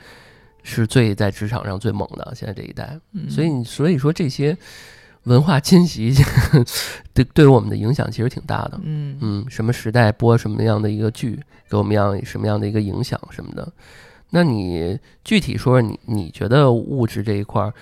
[0.63, 2.33] 是最在职场上最猛的。
[2.35, 4.57] 现在这一代，嗯所以所以说这些
[5.25, 6.15] 文化侵袭
[7.15, 8.79] 对对我们的影响其实挺大的。
[8.83, 11.41] 嗯嗯，什么时代播什么样的一个剧，
[11.71, 13.73] 给我们样什么样的一个影响什么的。
[14.31, 17.73] 那你具体说说你你觉得物质这一块儿，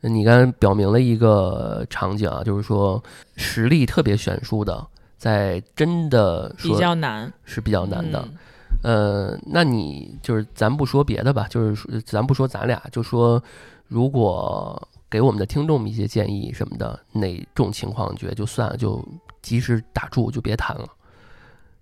[0.00, 3.02] 你刚才表明了一个场景啊，就是说
[3.36, 4.86] 实力特别悬殊的，
[5.18, 8.20] 在真的比说较难，是比较难的。
[8.26, 8.36] 嗯
[8.82, 13.42] 呃，那你就是咱不说别的吧，就是说咱不说咱俩，就说
[13.88, 19.06] 如果给我们的听众们一些建议什么的，哪种情况你觉得就算了，就
[19.42, 20.88] 及时打住，就别谈了。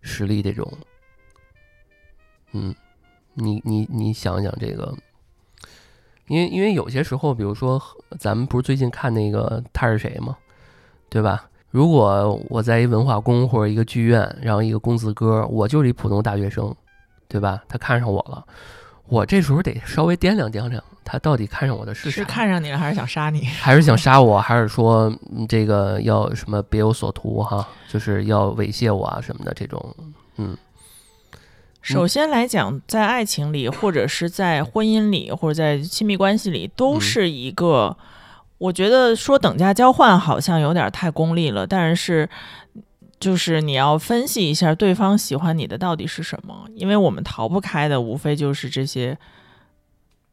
[0.00, 0.68] 实力这种，
[2.52, 2.74] 嗯，
[3.35, 4.92] 你你你想想这个，
[6.28, 7.80] 因为因为有些时候，比如说
[8.18, 10.36] 咱们不是最近看那个他是谁吗？
[11.08, 11.44] 对吧？
[11.70, 16.74] 如果我在一文化宫或者一个剧院，然后一个公子哥，我就是一普通大学生，
[17.28, 17.62] 对吧？
[17.68, 18.44] 他看上我了，
[19.06, 22.24] 我这时候得稍微掂量掂量，他到底看上我的是是？
[22.24, 23.44] 看上你了还是想杀你？
[23.44, 27.66] 还是想杀我，还是说嗯这个要什么别有所图哈？
[27.88, 29.94] 就是要猥亵我啊什么的这种，
[30.36, 30.56] 嗯
[31.80, 37.96] 首先来讲，在爱情里，或者是在婚姻里，或者在亲密关系里，都嗯是一个。
[38.58, 42.28] 我觉得说等价交换好像有点太功利了，但是
[43.20, 49.16] 就是你要分析一下对方喜欢你的到底是什么，因为我们逃不开的无非就是这些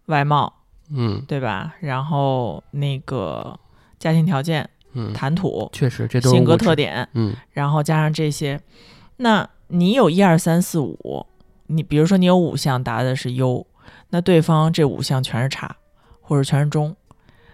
[0.08, 0.52] 外貌，
[0.90, 1.76] 嗯对吧？
[1.82, 3.60] 然后那个
[4.00, 8.60] 家庭条件、嗯，谈吐、确实这都性格特，点，嗯然后加上这些，
[9.18, 11.28] 那你有一二三四五，
[11.68, 13.66] 你比如说你有五项答的是优，
[14.10, 15.76] 那对方这五项全是差，
[16.22, 16.96] 或者全是中，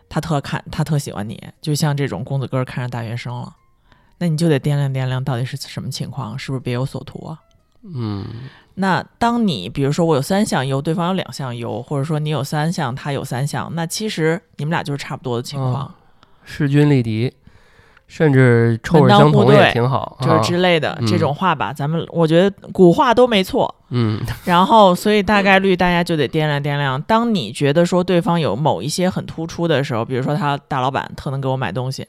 [0.10, 3.56] 他特看他特喜欢你，就像这种公子哥看上大学生了，
[4.17, 7.39] 那你就得掂量掂量到底是什么情况，是不是别有所图啊？
[7.84, 8.26] 嗯
[8.76, 15.86] 那当你比如说我有三项优，对方有两项优，或者说你有三项，他有三项，那其实你们俩就是差不多的情况。
[15.86, 15.91] 哦
[16.43, 17.32] 势均力敌，
[18.13, 21.08] 甚至臭味相同也挺好，就是啊之类的、嗯。
[21.08, 24.19] 这种话吧，咱们我觉得古话都没错，嗯。
[24.43, 27.02] 然后，所以大概率大家就得掂量掂量。
[27.04, 32.06] 当你觉得说对方有某一些很突出的时候，比如说他大老板特能给我买东西，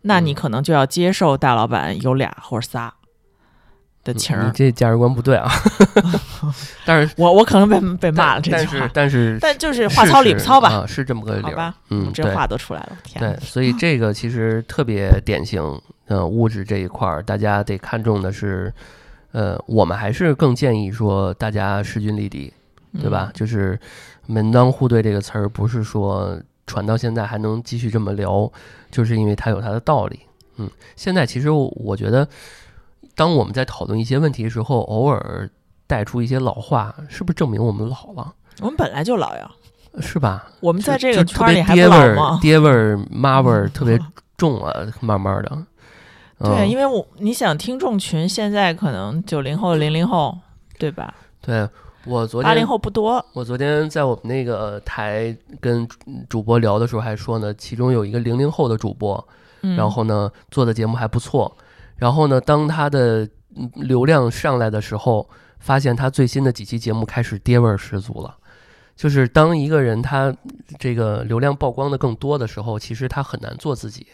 [0.00, 0.34] 那你嗯。
[0.34, 2.94] 可能就要接受大老板有俩或者仨
[4.04, 4.44] 的情儿。
[4.44, 5.50] 你这价值观不对啊。
[6.86, 11.56] 但是我我可能被被骂了这句话，但是但就是话糙理不糙吧，啊，是这么个理儿。
[11.56, 11.74] 吧？
[11.90, 15.80] 嗯，这话都出来了，天对！，所以这个其实特别典型。
[16.06, 18.70] 呃，物质这一块儿，大家得看重的是，
[19.32, 22.52] 呃，我们还是更建议说大家势均力敌，
[23.00, 23.30] 对吧？
[23.32, 23.80] 就是
[24.26, 28.52] 门当户对这个词儿，不是说传到现在还能继续这么聊，
[28.90, 30.20] 就是因为它有它的道理。
[30.58, 32.28] 嗯，现在其实我我觉得，
[33.14, 35.48] 当我们在讨论一些问题的时候，偶尔
[35.86, 38.34] 带出一些老话，是不是证明我们老了？
[38.60, 39.50] 我们本来就老呀，
[40.00, 40.46] 是吧？
[40.60, 42.38] 我们在这个圈里还不爹味儿？
[42.40, 43.98] 爹味儿、妈味儿 特别
[44.36, 45.50] 重啊，慢慢的。
[46.38, 50.36] 对，嗯因为我你想听众群现在可能九零后、零零后，
[50.78, 51.14] 对吧？
[51.40, 51.68] 对
[52.06, 55.88] 我昨天八零后不多，我昨天在我们那个台跟
[56.28, 59.26] 主播聊的时候还说呢，其中有一个零零后的主播，
[59.62, 61.56] 嗯，然后呢做的节目还不错，
[61.96, 63.28] 然后呢当他的
[63.74, 65.28] 流量上来的时候，
[65.58, 68.36] 发现他最新的几期节目开始爹味儿十足了。
[68.96, 70.32] 就是当一个人他
[70.78, 74.06] 这个流量曝光的更多的时候，其实他很难做自己，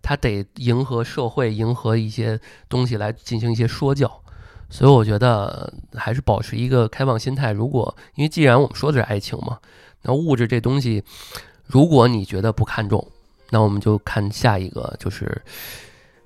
[0.00, 4.22] 他得迎合社会，迎合一些东西来进行一些说教。
[4.68, 7.52] 所以我觉得还是保持一个开放心态。
[7.52, 9.58] 如果因为既然我们说的是爱情嘛，
[10.02, 11.04] 那物质这东西，
[11.66, 13.06] 如果你觉得不看重，
[13.50, 15.42] 那我们就看下一个，就是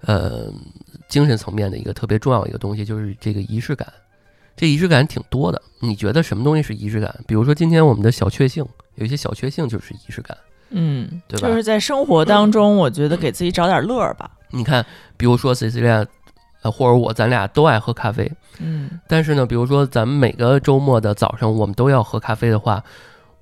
[0.02, 0.52] 呃
[1.08, 3.86] 精神层面的一个特别重要的一个东西，就是这个仪式感。
[4.56, 7.14] 这仪式感挺多的，你觉得什么东西是仪式感？
[7.26, 10.36] 比如说今天我们的小确幸，有一些小确幸就是仪式感。
[10.68, 14.30] 嗯，对吧就是在生活当中，我觉得给自己找点乐儿吧。
[14.50, 14.84] 你看，
[15.16, 16.06] 比如说 Cecilia，
[16.62, 22.84] 呃，或者我，咱俩都爱喝咖啡，嗯但是呢，比如说咱们每个周末的早上，我们都要喝咖啡的话，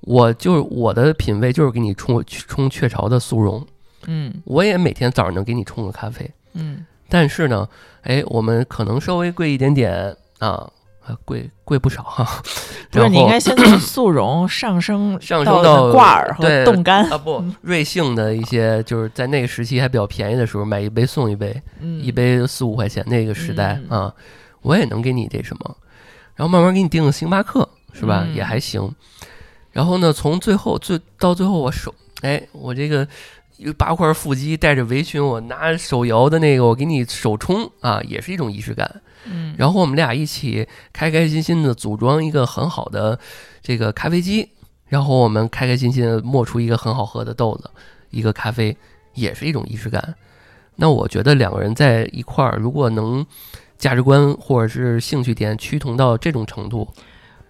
[0.02, 3.66] 我就我的品味就是给你冲冲雀巢的速溶，
[4.06, 6.30] 嗯我也每天早上能给你冲个咖啡。
[6.58, 6.84] 嗯。
[7.08, 7.66] 但是呢，
[8.02, 10.70] 哎，我们可能稍微贵一点点啊，
[11.04, 12.02] 啊贵贵不少。
[12.02, 12.42] 哈。
[12.90, 17.04] 不是，你应该先从 速溶上升上升到到挂耳和对冻干。
[17.10, 24.00] 啊不，瑞幸的一些就是在那个时期还比较便宜的时候，买一杯送一杯，嗯，一杯四五块钱那个时代嗯。
[24.00, 24.14] 啊，
[24.62, 25.76] 我也能给你这什么，
[26.34, 28.34] 然后慢慢给你订个星巴克是吧，嗯。
[28.34, 28.94] 也还行。
[29.70, 33.06] 然后呢，从最后最到最后，我手哎，我这个
[33.58, 39.02] 有八块腹肌，带着围裙，我拿手摇的那个，我给你手冲啊，也是一种仪式感。
[39.26, 43.18] 嗯，然后我们俩一起开开心心的组装一个很好的
[43.60, 44.48] 这个咖啡机，
[44.86, 47.68] 然后我们开开心心的磨出一个很好喝的豆子，
[48.10, 48.76] 一个咖啡，
[49.14, 50.14] 也是一种仪式感。
[50.76, 53.26] 那我觉得两个人在一块儿，如果能
[53.76, 56.88] 价值观或者是兴趣点趋同到这种程度，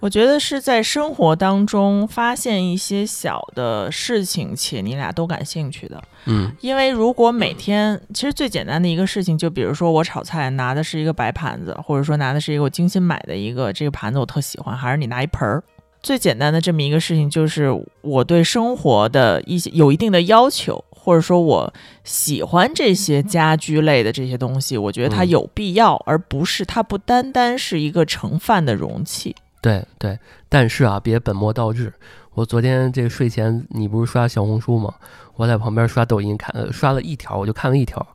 [0.00, 6.00] 我觉得是在生活当中发现一些小的事情，且你俩都感兴趣的。
[6.26, 15.62] 嗯因为如果每天，其实最简单的一个事情，就比如说我炒菜拿的是一个白盘子，或者说拿的是一个我精心买的一个这个盘子，我特喜欢，还是你拿一盆儿。
[16.00, 17.68] 最简单的这么一个事情，就是
[18.02, 29.34] 我对生活的一些有一定的要求，或者说我喜欢这些家居类的这些东西，我觉得它嗯有必要，而不是它不单单是一个盛饭的容器。
[29.60, 30.18] 对对，
[30.48, 31.92] 但是啊，别本末倒置。
[32.34, 34.94] 我昨天这个睡前，你不是刷小红书吗？
[35.34, 38.06] 我在旁边刷抖音看，呃，刷了一条，我就看了一条，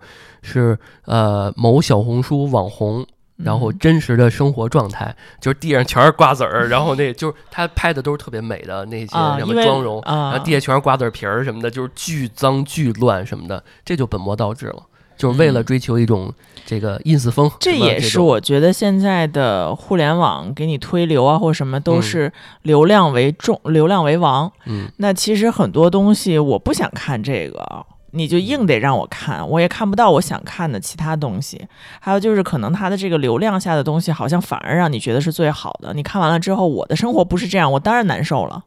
[0.41, 14.84] 是呃某小红书网红，然后嗯真实的生活状态，就是地上全是瓜子儿，然后那就是他拍的都是特别美的那些啊，什么妆容，啊，然后地下全是瓜子皮儿什么的，就是巨脏巨乱什么的，这就本末倒置了，
[15.24, 16.34] 就是为了嗯追求一种
[16.66, 22.34] 这个 ins 风，这也是我觉得现在的互联网给你推流啊，或者什么都嗯是
[22.64, 24.52] 流量为重，流量为王。
[24.66, 31.62] 嗯那其实很多东西我不想看这个，你就硬得让我看，我也看不到我想看的其他东西。
[32.00, 35.94] 还有就是可能它的这个流量下的东西，好像反而让你觉得是最好的。
[35.94, 38.64] 你看完了之后，我的生活不是这样，我当然难受了，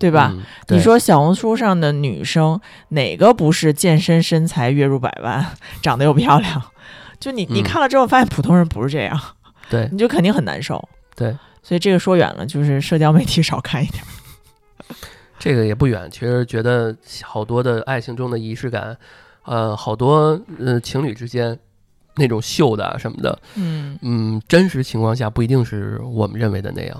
[0.00, 0.32] 对吧？
[0.34, 5.44] 嗯你说小红书上的女生哪个不是健身身材月入百万，
[5.82, 6.60] 长得又漂亮？
[7.20, 9.20] 就你你嗯看了之后发现普通人不是这样，
[9.68, 10.82] 对 你就肯定很难受。
[11.14, 11.36] 对。
[11.62, 14.02] 所以这个说远了，就是社交媒体少看一点。
[15.38, 18.96] 这个也不远，其实觉得好多的爱情中的仪式感，
[19.44, 21.58] 呃，好多呃情侣之间
[22.16, 26.96] 那种秀的啊什么的，嗯嗯，真实情况下不一定是我们认为的那样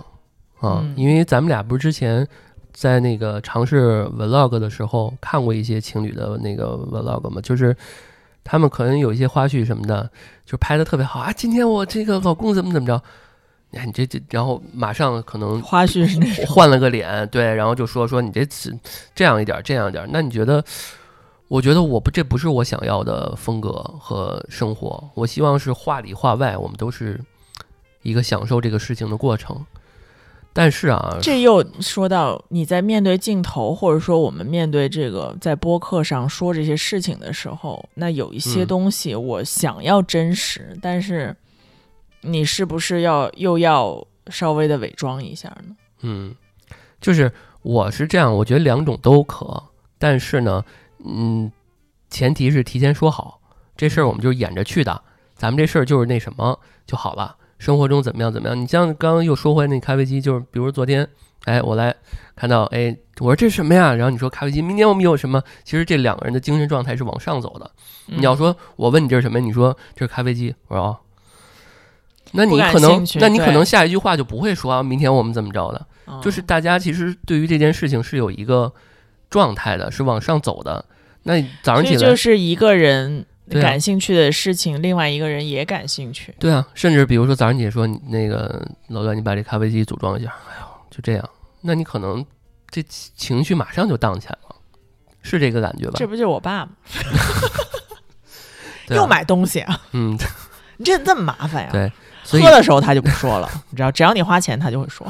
[0.60, 2.26] 啊，嗯因为咱们俩不是之前
[2.72, 7.76] 在那个尝试 vlog 的时候看过一些情侣的那个 vlog 嘛，就是
[8.44, 10.10] 他们可能有一些花絮什么的，
[10.44, 13.02] 就拍的特别好啊，今天我这个老公怎么怎么着。
[13.72, 18.76] 哎，你这这，然后马上可能花絮是那，换了个脸，对，然后就说说你这次
[19.14, 20.64] 这样一点儿，这样一点儿，那你觉得？
[21.46, 25.10] 我觉得我不，这不是我想要的风格和生活。
[25.14, 27.20] 我希望是话里话外，我们都是
[28.02, 29.66] 一个享受这个事情的过程。
[30.52, 41.34] 但是啊，这又说到你在面对镜头，或者说我们面对这个在播客上说这些事情的时候，那有一些嗯东西我想要真实，但是
[42.22, 45.76] 你是不是要又要稍微的伪装一下呢？
[46.00, 46.34] 嗯，
[47.00, 47.32] 就是
[47.62, 49.62] 我是这样，我觉得两种都可，
[49.98, 50.64] 但是呢，
[51.04, 51.50] 嗯，
[52.10, 53.40] 前提是提前说好，
[53.76, 55.00] 这事儿我们就是演着去的，
[55.36, 57.36] 咱们这事儿就是那什么就好了。
[57.60, 58.60] 生活中怎么样怎么样？
[58.60, 61.06] 你像刚刚又说回那咖啡机，就是比如昨天，
[61.44, 61.94] 哎，我来
[62.34, 63.94] 看到，哎，我说这是什么呀？
[63.94, 65.40] 然后你说咖啡机，明天我们有什么？
[65.62, 67.70] 其实这两个人的精神状态是往上走的。
[68.06, 70.96] 你要嗯说我问你这是什么，你说这是咖啡机，我说哦，
[72.32, 75.86] 那你可能，那你可能下一句话就不会说啊，明天我们怎么着的。
[76.06, 78.72] 嗯就是大家其实对于这件事情是有一个
[79.28, 80.84] 状态的，是往上走的。
[81.22, 83.24] 那你早上起来，就是一个人
[83.58, 86.34] 感兴趣的事情，另外一个人也感兴趣。
[86.38, 91.30] 对啊，甚至比如说早上起来说你那个老段，你把这咖啡机组装一下，哎呦，就这样，
[91.62, 92.24] 那你可能
[92.68, 94.54] 这情绪马上就荡起来了，
[95.22, 95.94] 是这个感觉吧？
[95.96, 96.72] 这不就是我爸吗？
[98.90, 99.80] 啊又买东西啊！
[99.92, 100.18] 嗯，
[100.76, 101.70] 你这这么麻烦呀？
[101.70, 101.92] 对，
[102.24, 105.06] 所以喝的时候他就不说了，你知道，只要你花钱，他就会说。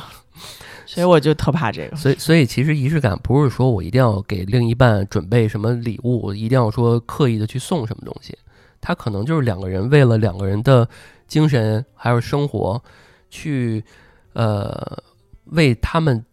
[0.95, 1.97] 所以我就特怕这个。
[1.97, 8.37] 所以，所以其实仪式感不是说我一定要给另一半准备什么礼物，一定要说刻意的去送什么东西，
[8.81, 10.89] 他可能就是两个人为了两个人的
[11.27, 12.83] 精神还有生活，
[13.31, 13.85] 去
[14.33, 15.03] 呃
[15.47, 16.25] 为他们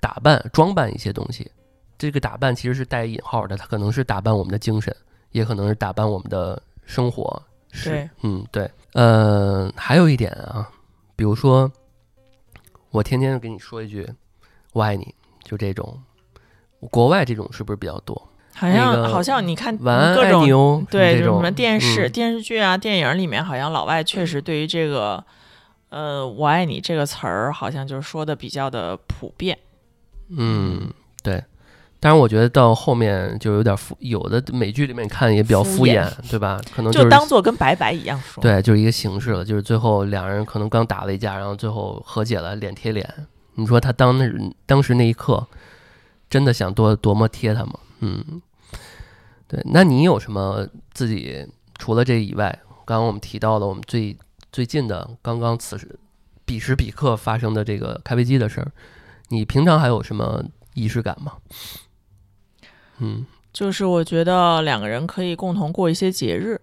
[0.00, 1.50] 打扮装扮一些东西。
[1.98, 4.94] 这个打扮其实是带引号的，它可能是打扮我们的精神，
[5.32, 7.42] 也可能是打扮我们的生活。
[7.72, 10.68] 是对，嗯，对，呃，还有一点啊，
[11.16, 11.70] 比如说，
[12.96, 14.08] 我天天跟你说一句
[14.72, 16.02] “我爱你”，就这种，
[16.90, 18.16] 国外这种是不是比较多？
[18.54, 25.22] 好像、那个好像你看各种对，就是什么电视、嗯电视剧啊、电影里面，好像老外确实对于这个
[25.90, 29.58] “呃，我爱你”这个词儿，好像就是说的比较的普遍。
[30.30, 30.90] 嗯，
[31.22, 31.44] 对。
[31.98, 36.60] 当然，我觉得到后面就有点敷，有的美剧里面看也比较敷敷衍衍，对吧？
[36.74, 43.08] 可能就是当做跟拜拜一样说。，对，就是一个形式了，就是最后两人可能刚打了一架，然后最后和解了，脸贴脸。
[43.54, 44.30] 你说他当那
[44.66, 45.46] 当时那一刻，
[46.28, 47.72] 真的想多多么贴他吗？
[48.00, 48.42] 嗯，
[49.48, 49.60] 对。
[49.64, 51.46] 那你有什么自己
[51.78, 54.16] 除了这以外，刚刚我们提到了我们最
[54.52, 55.98] 最近的刚刚此时
[56.44, 58.70] 彼时彼刻发生的这个开飞机的事儿，
[59.28, 61.32] 你平常还有什么仪式感吗？
[63.00, 63.26] 嗯。
[63.52, 66.60] 就是我觉得两个人可以共同过一些节日，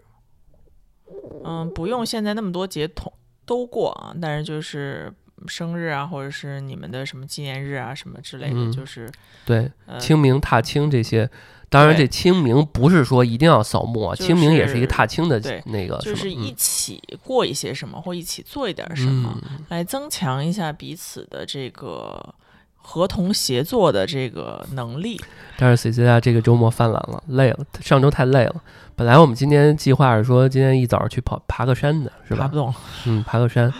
[1.44, 3.12] 嗯，不用现在那么多节同
[3.46, 5.12] 都过啊，但是就是
[5.48, 8.72] 生日啊，或者是你们的什么纪念日啊什么之类的，嗯。
[8.72, 9.12] 就是
[9.44, 11.28] 对，呃，清明、踏青这些，
[11.68, 19.66] 当然这清明不是说一定要扫墓啊，就清明也是一个踏青的对那个，就是一起过一些什么，或一起做一点什么，嗯。
[19.70, 22.36] 来增强一下彼此的这个
[22.84, 25.20] 合同协作的这个能力。
[25.58, 28.56] 但是 C C 啊，这个周末犯懒了，累了，上周太累了。
[28.96, 32.56] 本来我们今天计划是说今天一早去跑爬个山的，是吧爬不？
[32.56, 32.76] 动了，
[33.08, 33.74] 嗯，爬个山。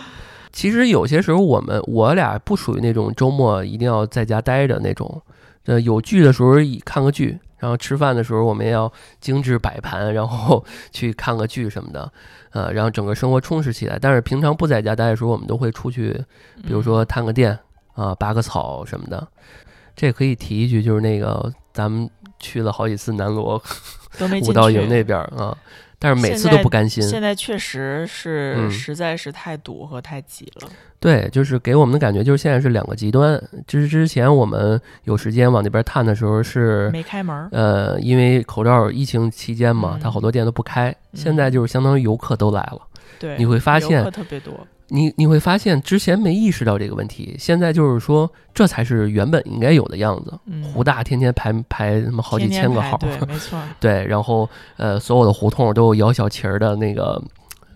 [0.52, 5.20] 其实有些时候我们我俩不属于那种周末一定要在家待着那种，
[5.66, 8.90] 呃，有剧的时候以看个剧，然后吃饭的时候我们也要
[9.20, 12.12] 精致摆盘，然后去看个剧什么的，
[12.52, 13.98] 呃，让整个生活充实起来。
[14.00, 16.12] 但是平常不在家待的时候，我们都会出去
[16.62, 17.58] 比如说探个店
[17.94, 19.26] 啊、拔个草什么的。
[19.96, 23.62] 这可以提一句，就是那个咱们去了好几次南锣
[24.18, 25.56] 都没进舞蹈营那边儿啊，
[26.00, 27.00] 但是每次都不甘心。
[27.08, 30.68] 现在确实是嗯实在是太堵和太挤了。
[30.98, 33.40] 对，就是给我们的感觉就是现在是两个极端。
[33.68, 36.90] 就是之前我们有时间往那边探的时候是。
[36.90, 40.92] 没开门儿，呃，因为口罩疫情期间嘛，它好多店都不开。
[41.12, 42.80] 现在就是相当于游客都来了，
[43.20, 50.38] 对，你会发游现客特别多，你你会发现之前没意识到这个问题，现在就是说这才是原本应该有的样子。
[50.46, 53.58] 嗯，湖大天天排排他妈好几千个号，排对， 没错。
[53.80, 57.22] 对，然后呃，所有的胡同都有摇小旗儿的那个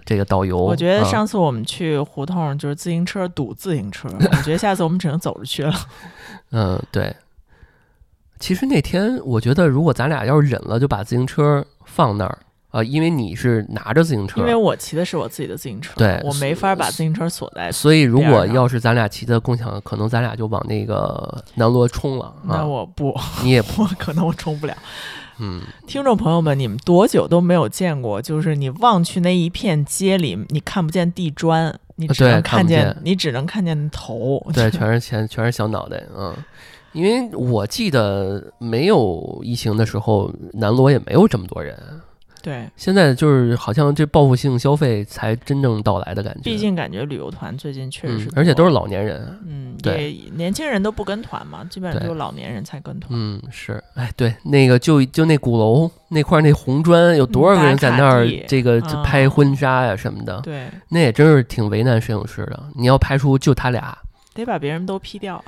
[0.04, 0.58] 这个导游。
[0.58, 5.74] 我觉得啊上次我们去胡同就是自行车堵自行车，我觉得下次我们只能走着去了。
[6.52, 7.14] 嗯，对。
[8.38, 12.38] 其实那天我觉得，如果咱俩要是忍了，就把自行车放那儿
[12.80, 17.72] 啊、因为你是拿着自行车因，为我骑的是我自己的自行车，对我没法把自行车锁在。
[17.72, 22.64] 所以如果要是咱俩骑的共享，可能咱俩就往那个南锣冲了那啊。
[22.64, 24.76] 我不，你也 不，可能我冲不了。
[25.40, 34.44] 嗯， 听众朋友们，你们多久都没有见过，就是你望去那一片街里，你看不见地砖，你只能看见，看见你只能看见头。
[34.52, 36.34] 对， 全是钱，全是小脑袋，嗯。
[36.92, 41.78] 因为我记得没有疫情的时候，南锣也没有这么多人。
[42.42, 46.40] 对，现在就是好像这报复性消费才真正到来的感觉。
[46.42, 49.38] 毕竟感觉旅游团最近确实是、嗯，而且都是，老年人。
[49.46, 53.10] 嗯，对年轻人都不跟团嘛，基本上对就老年人才跟团。
[53.12, 62.62] 嗯，是，哎，对，那个就就那鼓楼那块儿那红砖，有多少个人在那儿这个拍婚纱呀什么的，对，那也真是挺为难摄影师的。
[62.74, 63.96] 你要拍出就他俩，
[64.34, 65.44] 得把别人都 P 掉。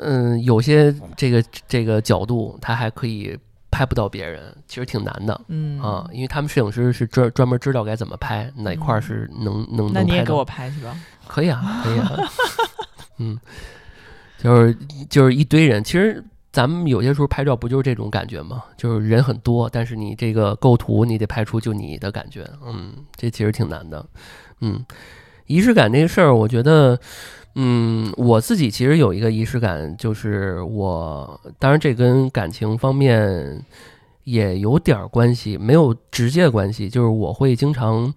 [0.00, 3.38] 嗯，有些这个这个角度他还可以
[3.72, 5.40] 拍不到别人，其实挺难的。
[5.48, 10.94] 嗯啊，，因为他们摄影师是专专门知道该怎么拍，哪块儿是能能那能拍到你也给我拍去吧。
[11.26, 12.12] 可以啊， 可以啊，
[13.18, 13.40] 嗯，
[14.38, 14.76] 就是
[15.08, 18.62] 就是一堆人，其实咱们有些时候拍照不就是这种感觉吗？
[18.76, 24.06] 就是人很多，但是你这个构图你得拍出就你的感觉，嗯，这其实挺难的，
[24.60, 24.84] 嗯，
[25.46, 27.00] 仪式感这个事儿，我觉得。
[27.54, 33.62] 嗯，我自己其实有一个仪式感，就是我当然这跟感情方面
[34.24, 38.12] 也有点儿关系，没有直接关系，就是我会经常，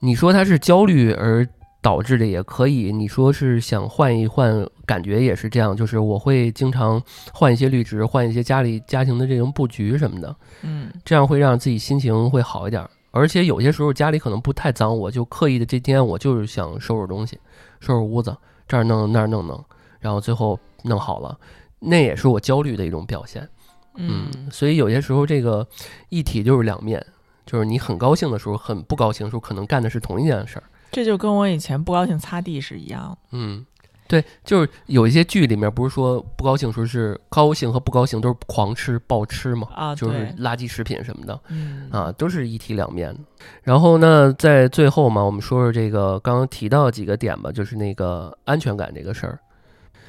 [0.00, 1.46] 你说它是焦虑而
[1.80, 10.90] 导致的也可以，你说是想换一换感觉也是这样，就是我会经常换一些绿植，换一些家里家庭的这种布局什么的，嗯。
[11.04, 12.90] 这样会让自己心情会好一点儿。
[13.10, 17.38] 而且有些时候家里可能不太脏，我就刻意的这天我就是想收拾东西，
[17.80, 19.64] 收拾屋子，这儿弄那儿弄弄，
[20.00, 21.38] 然后最后弄好了，
[21.78, 23.48] 那也是我焦虑的一种表现。
[23.94, 25.66] 嗯，所以有些时候这个
[26.08, 27.04] 一体就是两面，
[27.44, 30.64] 就是你很高兴的时候，很不高兴的时候，可能干的是同一件事儿。
[30.92, 33.18] 这就跟我以前不高兴擦地是一样。
[33.32, 33.66] 嗯，
[34.08, 43.20] 对，就是有一些剧里面不是说不高兴时候是高兴和不高兴都是狂吃暴吃嘛，啊，就是，垃圾食品什么的嗯啊，都是一体两面的。
[43.62, 49.38] 然后呢，在最后嘛，我们说说这个刚刚提到几个点吧，就是那个安全感这个事儿，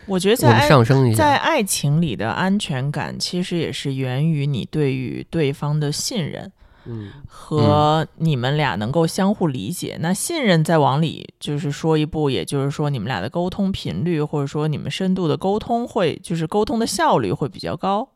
[0.06, 1.18] 我觉得在爱上升一下。
[1.18, 6.50] 在爱情里的安全感，其实也是源于你对于对方的信任
[6.90, 9.98] 嗯和你们俩能够相互理解。
[10.02, 18.10] 那信任再往里就是说一步，也就是说你们俩的沟通频率，或者说你们深度的沟通会，就是沟通的效率会比较高。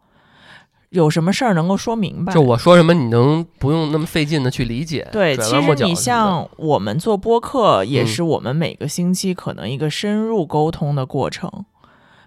[0.90, 2.32] 有什么事儿能够说明白？
[2.32, 5.08] 就我说什么，你能不用那么费劲的去理解？
[5.12, 11.66] 对，其实你像我们做播客，也嗯是我们每个星期可能一个深入沟通的过程。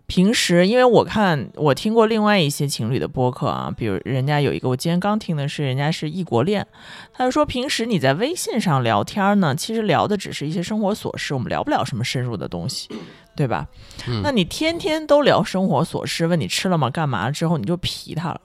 [0.07, 6.65] 平时，因为我看我听过另外一些情侣的播客啊，比如人家有一个，我今天刚听的是人家是异国恋，
[7.13, 12.89] 他就说平时你在微信上聊天呢，其实聊的只是一些生活琐事，我们聊不了什么深入的东西，
[13.35, 13.67] 对吧？
[14.07, 16.89] 嗯那你天天都聊生活琐事，问你吃了吗？
[16.89, 18.41] 干嘛之后你就皮他了，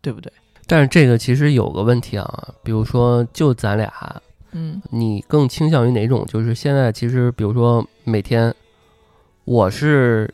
[0.00, 0.32] 对不对？
[0.68, 3.92] 但是这个其实有个问题啊，比如说就咱俩，
[4.52, 6.24] 嗯你更倾向于哪种？
[6.26, 8.54] 就是现在其实，比如说每天，
[9.44, 10.32] 我是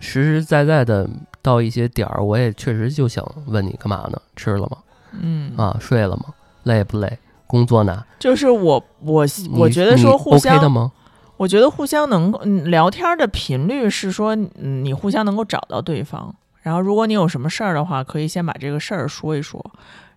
[0.00, 1.08] 实实在在的
[1.40, 4.20] 到一些点儿，我也确实就想问你干嘛呢？
[4.34, 4.78] 吃了吗？
[5.12, 6.24] 嗯啊，睡了吗？
[6.64, 7.18] 累不累？
[7.46, 8.04] 工作呢？
[8.18, 10.90] 就是我我我觉得说互相 OK 的吗？
[11.36, 16.34] 我觉得互相能聊天的频率是说，嗯，你互相能够找到对方。
[16.62, 19.64] 然后，如果你有什么事儿的话，可以先把这个事儿说一说，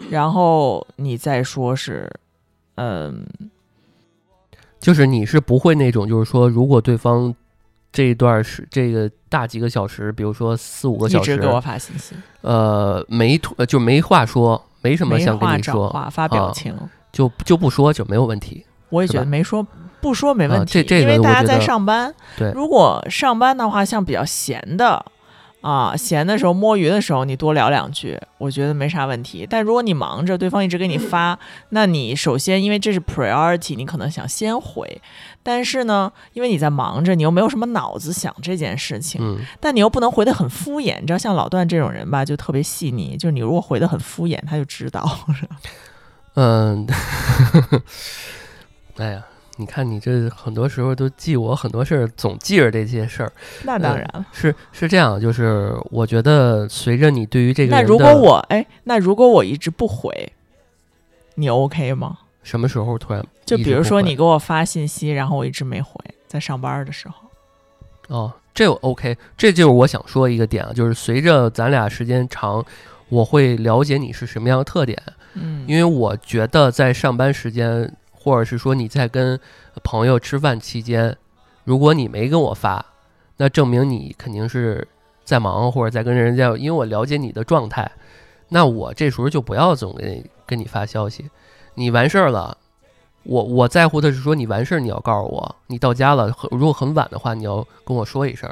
[0.10, 2.12] 然后你再说是，
[2.76, 3.26] 嗯，
[4.80, 7.34] 就是你是不会那种，就是说，如果对方
[7.94, 16.76] 这一段是这个大几个小时，比如说四五个小时一直给，我发信息，呃，没吐呃就没话说，没什么没想跟你说，话，发表啊情。
[17.12, 18.66] 就就不说就没有问题。
[18.90, 19.66] 我也觉得没说
[20.02, 22.12] 不说没问题，啊这这因为大家在上班。
[22.36, 25.06] 对如果上班的话，像比较闲的
[25.64, 29.48] 啊，闲的时候摸鱼的时候，你多聊两句，我觉得没啥问题。
[29.50, 31.40] 但如果你忙着，对方一直给你发，
[31.70, 35.02] 那你首先因为这是 priority，你可能想先回，
[35.42, 41.00] 但是呢，因为你在忙着，你又没有什么脑子想这件事情，嗯，但你又不能回得很敷衍。
[41.00, 45.10] 你知道，像老段这种人吧，就特别细腻，就是你如果回得很敷衍，他就知道。
[46.36, 46.86] 嗯，
[48.98, 49.24] 哎呀，
[49.58, 53.32] 你看你这很多时候都记我很多事儿，总记着这些事儿。
[53.64, 54.26] 那当然了。
[54.32, 60.34] 是是这样，就是我觉得随着你对于这个人那如果我哎，那如果我一直不回，
[61.36, 62.18] 你 OK 吗？
[62.42, 65.94] 什么时候突然就比如说你给我发信息，然后我一直没回，
[66.28, 67.16] 在上班的时候。
[68.10, 72.66] 哦，这我 OK，这就是我想说一个点啊，就是随着咱俩时间长，
[73.08, 75.02] 我会了解你是什么样的特点，
[75.36, 79.38] 嗯，因为我觉得在上班时间，或者是说你在跟
[79.84, 81.18] 朋友吃饭期间，
[81.66, 82.86] 如果你没跟我发，
[83.36, 84.88] 那证明你肯定是
[85.26, 87.92] 在忙或者在跟人家，因为我了解你的状态，
[88.48, 91.30] 那我这时候就不要总给你跟你发消息，
[91.74, 92.58] 你完事儿了。
[93.24, 98.50] 我我在乎的是说你完事儿你要告诉我，你到家了，如果很晚的话，你要跟我说一声，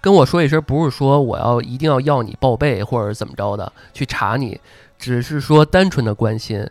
[0.00, 4.60] 跟我说一声，不是说我要一定要要你报备或者怎么着的去查你，
[4.98, 6.68] 只是说单纯的关心。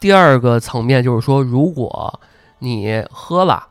[0.00, 2.20] 第二个层面就是说，如果
[2.60, 3.68] 你喝了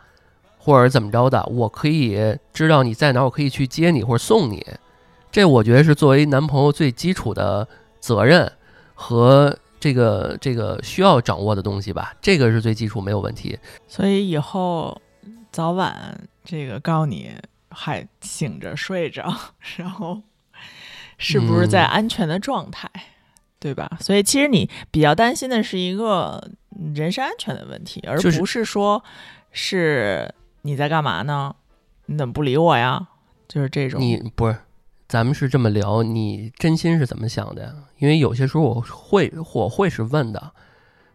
[0.59, 4.65] 或者怎么着的，我可以知道你在哪儿，我可以去接你或者送你。
[5.32, 7.67] 这我觉得是作为男朋友最基础的
[7.99, 8.51] 责任
[8.93, 12.13] 和这个这个需要掌握的东西吧。
[12.21, 13.57] 这个是最基础，没有问题。
[13.88, 15.01] 所以以后
[15.51, 17.32] 早晚这个告诉你
[17.69, 19.34] 还醒着睡着，
[19.77, 20.21] 然后
[21.17, 22.89] 是不是在嗯安全的状态，
[23.60, 23.89] 对吧？
[23.99, 26.41] 所以其实你比较担心的是一个
[26.95, 29.03] 人身安全的问题，而不是说
[29.51, 31.55] 是你在干嘛呢？
[32.05, 33.10] 你怎么不理我呀？
[33.47, 33.99] 就是这种。
[33.99, 34.55] 你不是，
[35.07, 37.74] 咱们是这么聊，你真心是怎么想的呀？
[37.97, 40.51] 因为有些时候我会我会是问的，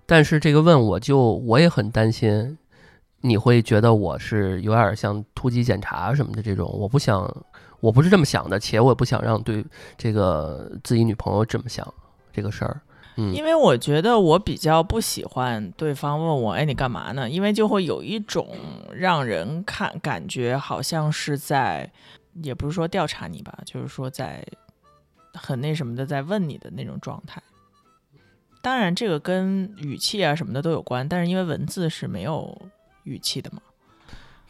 [0.04, 2.58] 但是这个问我就我也很担心，
[3.22, 7.34] 你会觉得我是有点像突击检查什么的这种，我不想，
[7.80, 9.64] 我不是这么想的，且我也不想让对
[9.96, 11.86] 这个自己女朋友这么想
[12.34, 12.80] 这个事儿。
[13.16, 17.30] 嗯因为我觉得我比较不喜欢对方问我，哎，你干嘛呢？
[17.30, 18.48] 因为就会有一种
[18.92, 21.88] 让人看感觉好像是在，
[22.42, 24.44] 也不是说调查你吧，就是说在
[25.32, 27.40] 很那什么的在问你的那种状态。
[28.60, 32.60] 当然这个跟语气啊什么的都有关，但是因为文字是没有
[33.04, 33.62] 语气的嘛。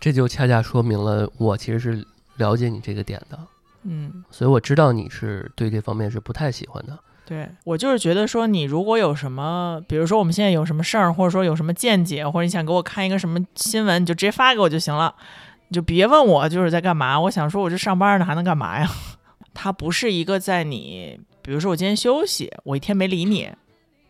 [0.00, 2.06] 这就恰恰说明了我其实是
[2.36, 3.38] 了解你这个点的，
[3.82, 6.98] 嗯，所以我知道你是对这方面是不太喜欢的。
[7.26, 15.14] 对我就是觉得说，你如果有什么，比如说我们现在有什么事儿，或者说有什么见解，或者你想给我看一个什么新闻，你就直接发给我就行了，
[15.68, 17.18] 你就别问我就是在干嘛。
[17.18, 18.88] 我想说，我这上班呢，还能干嘛呀？
[19.54, 23.50] 它不是一个在你，比如说我今天休息，我一天没理你，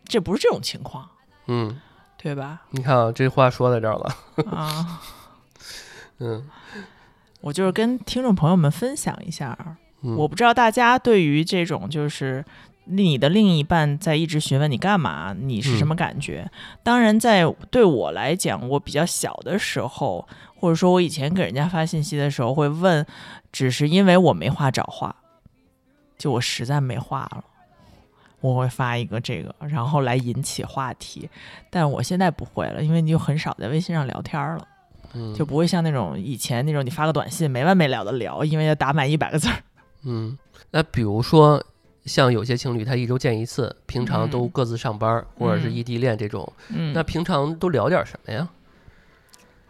[0.05, 1.07] 这不是这种情况，
[1.47, 1.79] 嗯，
[2.17, 2.63] 对吧？
[2.71, 4.15] 你看啊，这话说在这儿了。
[4.51, 5.01] 啊，
[6.19, 6.43] 嗯
[7.41, 9.55] 我就是跟听众朋友们分享一下
[10.01, 12.43] 我不知道大家对于这种就是
[12.85, 16.49] 你的另一半在一直询问你干嘛，你是什么感觉？
[16.83, 23.05] 当然，在对我来讲，我比较小的时候，或者说我以前给人家发信息的时候，会问，
[23.51, 25.15] 只是因为我没话找话，
[26.17, 27.43] 就我实在没话了。
[28.41, 31.27] 我会发一个这个，然后来引起话题，
[31.71, 34.67] 但我现在不会了，因为你就很少在微信上聊天了，
[35.15, 39.55] 嗯就不会像那种以前那种你发个短信没完没了的聊，因为要打满一百个字儿。
[40.03, 40.37] 嗯，
[40.69, 41.63] 那比如说
[42.05, 44.49] 像有些情侣，他一周见一次，平常都嗯。
[44.49, 45.73] 各自上班儿，或者是嗯。
[45.73, 48.47] 异地恋这种，嗯，那平常都聊点什么呀？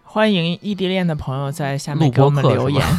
[0.04, 2.82] 欢迎异地恋的朋友在下面给我们留言。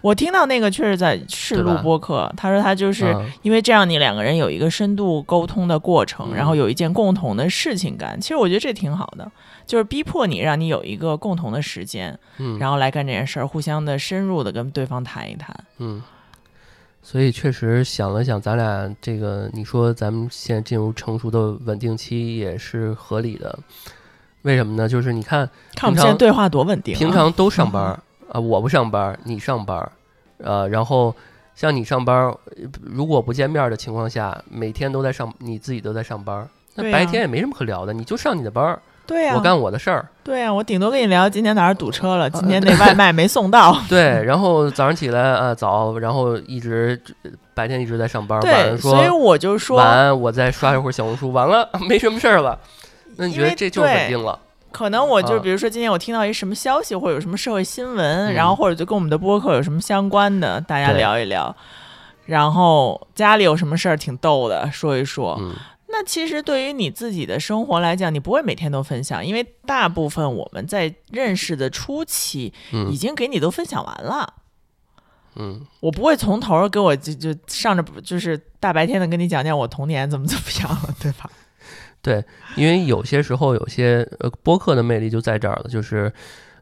[0.00, 6.34] 我听到那个确实在是录播客，他说他就是啊因为这样，你两个人有一个深度沟通的过程，嗯。
[6.34, 8.20] 然后有一件共同的事情干。
[8.20, 9.30] 其实我觉得这挺好的，
[9.66, 15.56] 就是逼迫你让你有一个共同的时间，嗯，然后来干这件事儿，互相的深入的跟对方谈一谈。
[15.78, 16.02] 嗯，
[17.02, 23.58] 所以确实想了想，咱俩这个，你说咱们现在进入成熟的稳定期也是合理的。
[24.42, 24.88] 为什么呢？
[24.88, 29.92] 就是你看，看我们现在对话多稳定、啊，平常都上班儿啊，我不上班，你上班儿，
[30.38, 31.14] 呃，然后
[31.54, 32.32] 像你上班
[32.82, 40.06] 如果不见面的情况下，每天都在上，你自己都在上班，那白天也没什么可聊的，你就上你的班儿，对呀、我干我的事儿。
[40.22, 43.74] 对呀、我顶多跟你聊今天哪儿堵车了，今天那外卖 没送到。
[43.88, 47.00] 对，然后早上起来啊早，然后一直
[47.54, 52.58] 白天一直在上班，晚对，上所以我就说，晚安，我再刷一会儿小红书，完了 没什么事儿了。
[53.16, 54.38] 那你觉得这就是稳定了？
[54.70, 61.56] 可能我就啊比如说今天我听到一什么消息，或者有什么社会新闻，嗯然后或者就跟我们的播客有什么相关的，大家聊一聊。
[62.26, 65.38] 然后家里有什么事儿挺逗的，说一说。
[65.40, 65.54] 嗯
[65.90, 74.34] 那其实对于你自己的生活来讲，你不会每天都分享，因为大部分我们在认识的初期已嗯经给你都分享完了。
[75.40, 81.30] 嗯我不会从头儿给我就就上着就是大白天的跟你讲讲我童年怎么怎么样了，对吧？
[82.02, 82.24] 对
[82.56, 86.12] 因为有些时候有些呃播客的魅力就在这儿了，就是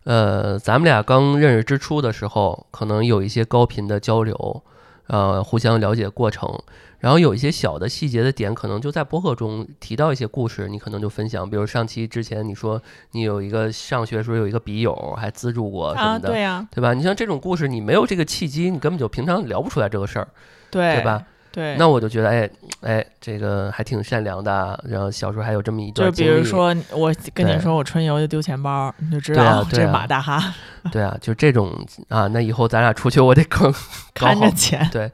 [0.05, 4.63] 呃咱们俩刚认识之初的时候，可能有一些高频的交流，
[5.09, 6.51] 呃互相了解过程。
[6.99, 11.49] 然后有一些小的细节的点，可能就在播客中提到一些故事，你可能就分享。
[11.49, 12.83] 比如上期之前你说
[13.13, 16.95] 你有一个上学时候有一个笔友还资助过什啊，么的，对呀、对吧？
[16.95, 20.29] 你像这种故事，你没有这个契机，你根本就平常聊不出来这个事儿，
[20.71, 21.23] 对对吧？
[21.57, 22.51] 对，那我就觉得，哎
[22.83, 24.79] 哎，这个还挺善良的啊。
[24.85, 30.53] 然后小时候还有这么一就段经历，比如说，我跟你说我春游就丢钱包，你就知道这马大哈
[30.93, 31.73] 对啊，就这种
[32.11, 33.73] 啊，那以后咱俩出去，我得更
[34.13, 34.87] 看着钱。
[34.93, 35.11] 对，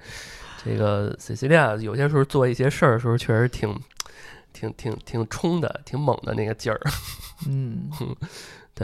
[0.64, 3.72] 这个 Cecilia 有些时候做一些事儿的时候，确实挺
[4.52, 6.80] 挺挺挺冲的，挺猛的那个劲儿。
[7.48, 7.88] 嗯，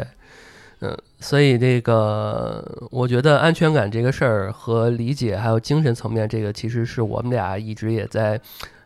[0.80, 8.40] 嗯，所以这个我觉得安全感这个事儿和理解还有精神层面这个，其实是我们俩一直也在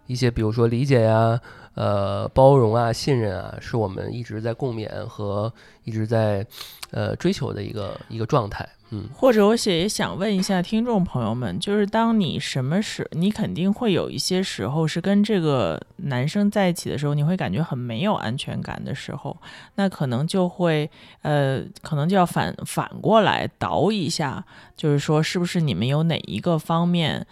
[0.07, 1.39] 一些比如说理解呀、
[1.75, 5.53] 呃包容啊、信任啊，是我们一直在共勉和
[5.85, 6.47] 一直在
[6.93, 8.67] 呃追求的一个一个状态。
[9.15, 19.37] 或者我写也想问一下听众朋友们，就是当你什么时，你肯定会有一些时候是跟这个男生在一起的时候，你会感觉很没有安全感的时候，
[19.77, 20.91] 那可能就会
[21.23, 24.45] 呃，可能就要反反过来倒一下，
[24.77, 27.27] 就是说是不是你们有哪一个方面，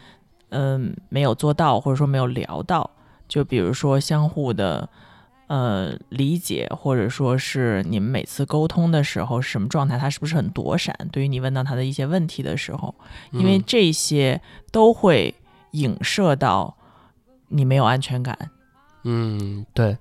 [0.51, 2.91] 嗯、没有做到，或者说没有聊到，
[3.29, 4.89] 就比如说相互的。
[5.51, 10.97] 呃，理解或者说是你们每次沟通的时候是什么状态，他是不是很躲闪？
[11.11, 12.95] 对于你问到他的一些问题的时候，
[13.33, 14.41] 因为嗯这些
[14.71, 15.35] 都会
[15.73, 16.77] 影射到
[17.49, 18.39] 你没有安全感。
[19.03, 19.99] 嗯，对。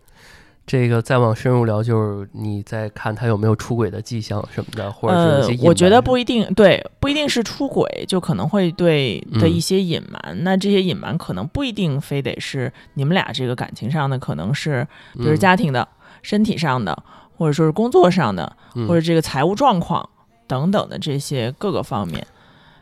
[0.70, 10.44] 这个再往深入聊，就是你在看他有没有出轨的迹象什么的，或者是些隐，我觉得不一定，对，不一定是出轨，就可能会对的嗯一些隐瞒。
[10.44, 15.88] 那这些隐瞒可能不一定非得是你们俩这个感情上的，可能是比如嗯家庭的、
[16.22, 16.96] 身体上的，
[17.36, 20.08] 或者说是工作上的，嗯或者这个财务状况
[20.46, 22.28] 等等的这些各个方面。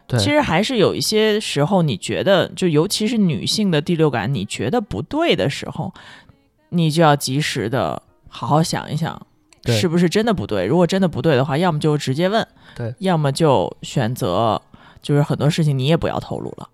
[0.07, 5.93] 对其实还是有一些时候，你觉得就尤其是女性的第六感，你觉得不对的时候，
[6.69, 9.19] 你就要及时的好好想一想，
[9.65, 10.65] 是不是真的不对？
[10.65, 14.61] 如果真的不对的话，要么就直接问，对，要么就选择
[15.01, 16.69] 就是很多事情你也不要透露了。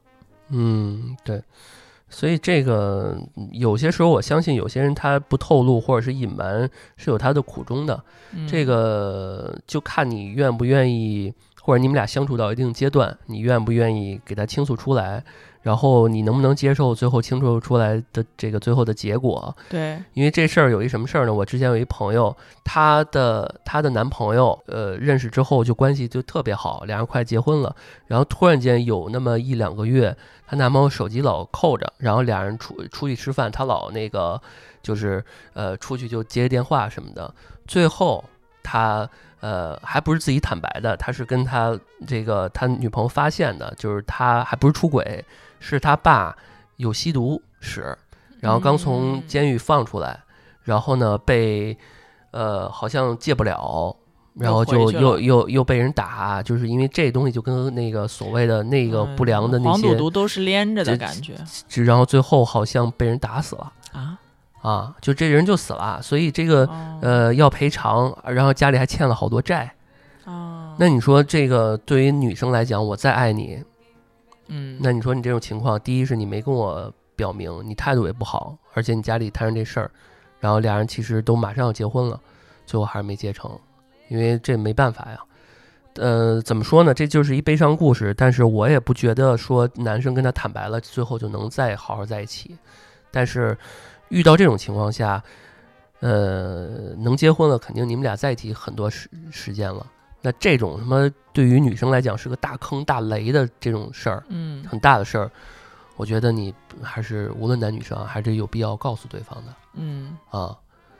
[0.49, 1.41] 嗯，对，
[2.09, 8.03] 所以这个嗯有些时候，我相信有些人他不透露或者是隐瞒是有他的苦衷的。
[8.33, 15.23] 嗯这个就看你愿不愿意，或者你们俩相处到一定阶段，你愿不愿意给他倾诉出来，
[15.63, 19.55] 然后你能不能接受最后倾诉出来的这个最后的结果。
[19.69, 21.33] 对，因为这事儿有一什么事儿呢？
[21.33, 27.75] 我之前有一朋友，她的她的男朋友，呃，认识之后就关系就特别好，俩人快结婚了。
[28.05, 34.39] 然后突然间有那么一两个月，她男朋友手机老扣着，然后俩人出出去吃饭，她老那个
[34.83, 37.33] 就是呃出去就接电话什么的。
[37.65, 38.23] 最后
[38.61, 39.09] 他
[39.39, 45.23] 呃还不是自己坦白的，他是跟他这个他女朋友发现的，就是他还不是出轨，
[45.63, 46.35] 是他爸
[46.75, 47.97] 有吸毒史，
[48.41, 50.19] 然后刚从嗯监狱放出来，
[50.63, 51.77] 然后呢被
[52.31, 53.95] 呃好像戒不了。
[54.35, 61.35] 然后就又又又又被人打，就是因为这东西就跟那个所谓的那个不良的那嗯黄些赌毒都是连着的感觉
[61.69, 64.17] 只然后最后好像被人打死了啊。
[64.63, 69.71] 啊，就这人就死了，所以这个哦呃要赔偿，然后家里还欠了好多债。
[70.25, 73.63] 哦，那你说这个对于女生来讲，我再爱你，
[74.55, 79.89] 嗯，那你说你这种情况，第一是你没跟我表明，你态度也不好，而且你家里摊上这事儿，
[80.39, 82.21] 然后俩人其实都马上要结婚了，
[82.63, 83.49] 最后还是没结成，
[84.09, 85.17] 因为这没办法呀。
[85.95, 86.93] 呃，怎么说呢？
[86.93, 92.55] 这就是一悲伤故事，但是我也不觉得说男生跟他坦白了，最后就能再好好在一起。
[93.11, 93.57] 但是
[94.09, 95.23] 遇到这种情况下，
[95.99, 99.85] 呃，能结婚了，肯定你们俩在一起很多时时间了。
[100.23, 105.29] 那这种什么对于女生来讲是个大坑大雷的这种事儿，嗯很大的事儿，
[105.97, 106.51] 我觉得你
[106.81, 110.57] 还是无论男女生啊还是有必要告诉对方的嗯，啊，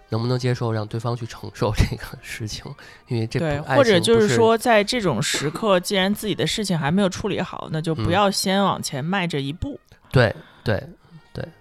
[0.09, 2.65] 能不能接受让对方去承受这个事情？
[3.07, 9.80] 因为这对，或者就是说，在这种时刻，既然自己的事情还没有处理好，那就不嗯要先往前迈这一步。
[10.11, 10.84] 对对，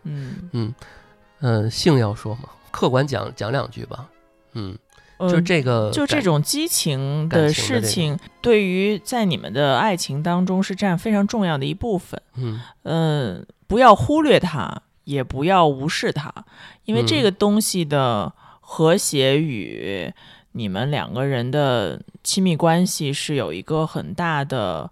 [0.02, 0.74] 嗯，嗯
[1.40, 4.06] 嗯，性要说嘛，客观讲讲两句吧，
[4.52, 4.76] 嗯，
[5.28, 12.20] 就嗯这个就这种激情的事情，对于在你们的爱情当中是占非常重要的一部分。
[12.36, 16.32] 嗯嗯，不要忽略它，也不要无视它，
[16.84, 20.12] 因为这嗯个东西的和谐与
[20.52, 24.90] 你们两个人的亲密关系是有一个很大的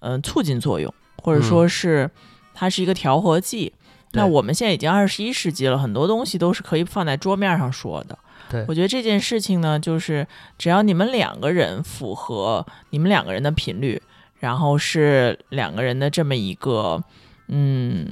[0.00, 2.10] 嗯、呃促进作用，或者说嗯是
[2.54, 3.72] 它是一个调和剂。
[4.12, 8.18] 那我们现在已经二十一世纪了，很多东西都是可以放在桌面上说的。
[8.50, 8.64] 对。
[8.68, 10.26] 我觉得这件事情呢，就是
[10.58, 14.00] 只要你们两个人符合你们两个人的频率，
[14.40, 17.02] 然后是两个人的这么一个
[17.48, 18.06] 嗯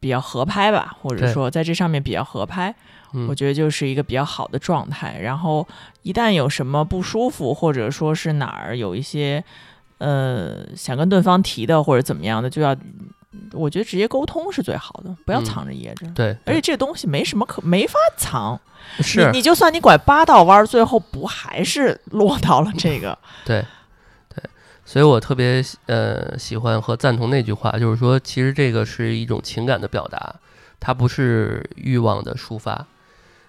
[0.00, 2.74] 比较合拍吧，或者说在这上面比较合拍，
[3.14, 5.18] 嗯，我觉得就是一个比较好的状态。
[5.20, 5.66] 然后
[6.02, 9.42] 一旦有什么不舒服，或者说是哪儿有一些
[9.98, 12.76] 呃想跟对方提的或者怎么样的，就要
[13.52, 16.06] 我觉得直接沟通是最好的，不要嗯藏着掖着。
[16.14, 18.60] 对，而且这东西没什么可没法藏，
[19.00, 23.16] 是你你就算你拐八道弯儿，最后不还是落到了这个？
[23.44, 23.64] 对，
[24.34, 24.42] 对，
[24.84, 30.34] 所以我特别喜呃喜欢和赞同那句话，就是说，其实这个是一种情感的表达，
[30.80, 32.86] 它不是欲望的抒发。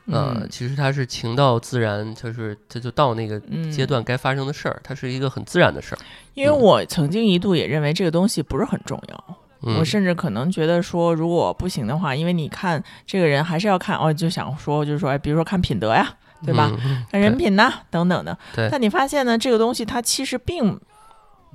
[0.07, 5.97] 呃，嗯其实它是情到自然，就是它就到那个嗯阶段该发生的事儿，它是一个很自然的事儿。
[6.35, 16.07] 因为嗯我曾经一度也认为这个东西不是很重要，嗯，我甚至可能觉得说，如果不行的话，因为你看这个人还是要看哦，就想说就是说，哎，比如说看品德呀，
[16.45, 16.71] 对吧？
[17.11, 18.37] 看人品呐、等等的。
[18.55, 20.79] 对但你发现呢，这个东西它其实并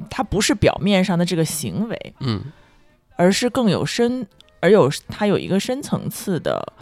[0.08, 2.42] 它不是表面上的这个行为，嗯，
[3.16, 4.26] 而是更有深，
[4.60, 6.72] 而有它有一个深层次的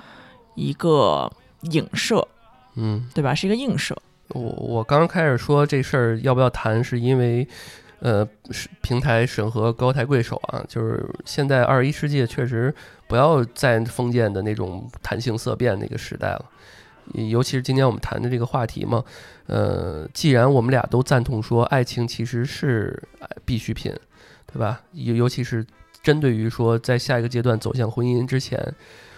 [0.54, 1.30] 一个
[1.62, 2.26] 影射，
[2.76, 3.34] 嗯，对吧？
[3.34, 3.96] 是一个映射。
[4.28, 7.48] 我我刚开始说这事儿要不要谈，是因为，
[8.00, 12.72] 呃，是平台审核高抬贵手啊，就是现在二十一世纪确实
[13.06, 16.44] 不要再封建的那种谈性色变那个时代了，
[17.14, 19.02] 尤其是今天我们谈的这个话题嘛，
[19.46, 23.92] 呃，既然我们俩都赞同说爱情其实是呃必需品，
[24.46, 24.80] 对吧？
[24.92, 25.66] 尤尤其是
[26.00, 28.62] 针对于说在下一个阶段走向婚姻之前，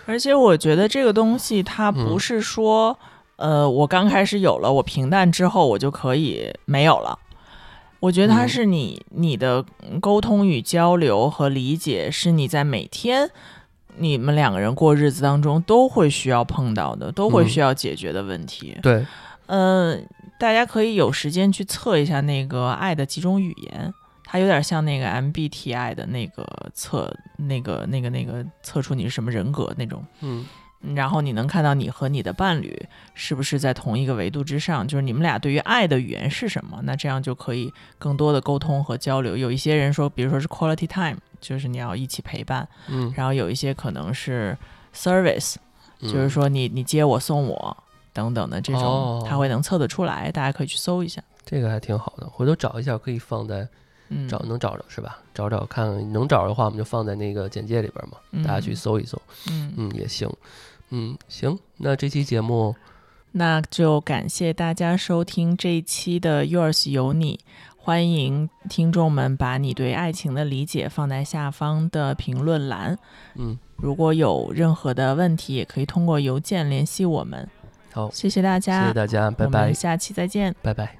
[0.07, 2.99] 而且我觉得这个东西它不嗯是说，
[3.37, 7.19] 呃，我刚开始有了，我平淡之后我就可以没有了。
[8.01, 9.65] 我觉得它嗯是你你的
[10.01, 13.31] 沟通与交流和理解，是你在每天
[13.99, 18.77] 你们两个人过日子当中都会需要碰到的，都会嗯需要解决的问题。
[18.83, 19.05] 对，
[19.47, 20.07] 嗯，
[20.39, 23.93] 大家可以有时间去测一下那个爱的几种语言，
[24.25, 30.03] 它有点像那个 MBTI 的那个测，那个那个那个测出你是什么人格那种。
[30.21, 30.47] 嗯
[30.95, 32.75] 然后你能看到你和你的伴侣
[33.15, 36.81] 是不是在同一个维度之上，就是你们俩对于爱的语言是什么？
[36.85, 39.37] 那这样就可以更多的沟通和交流。
[39.37, 44.57] 有一些人说，比如说是 quality time，就是你要一起陪伴，嗯，然后有一些可能是
[44.95, 45.57] service，
[46.01, 47.77] 嗯就是说你你接我送我
[48.13, 51.23] 等等的这种，哦他会能测得出来，大家可以去搜一下。
[51.45, 53.69] 这个还挺好的，回头找一下可以放在
[54.11, 55.19] 嗯，找能找着是吧？
[55.33, 60.31] 找找看能找着的话，我们就放在那个简介里边嘛，嗯大家去搜一搜，嗯，嗯，也行，
[60.91, 62.77] 嗯，行，那这期节目
[63.33, 67.41] 那就感谢大家收听这一期的 Yours 有你。
[67.83, 72.99] 欢迎听众们把你对爱情的理解放在下方的评论栏。
[73.37, 77.49] 嗯，如果有任何的问题，也可以通过邮件联系我们。
[77.93, 80.55] 好，谢谢大家，谢谢大家，拜我拜们，下期再见。
[80.61, 81.00] 拜拜。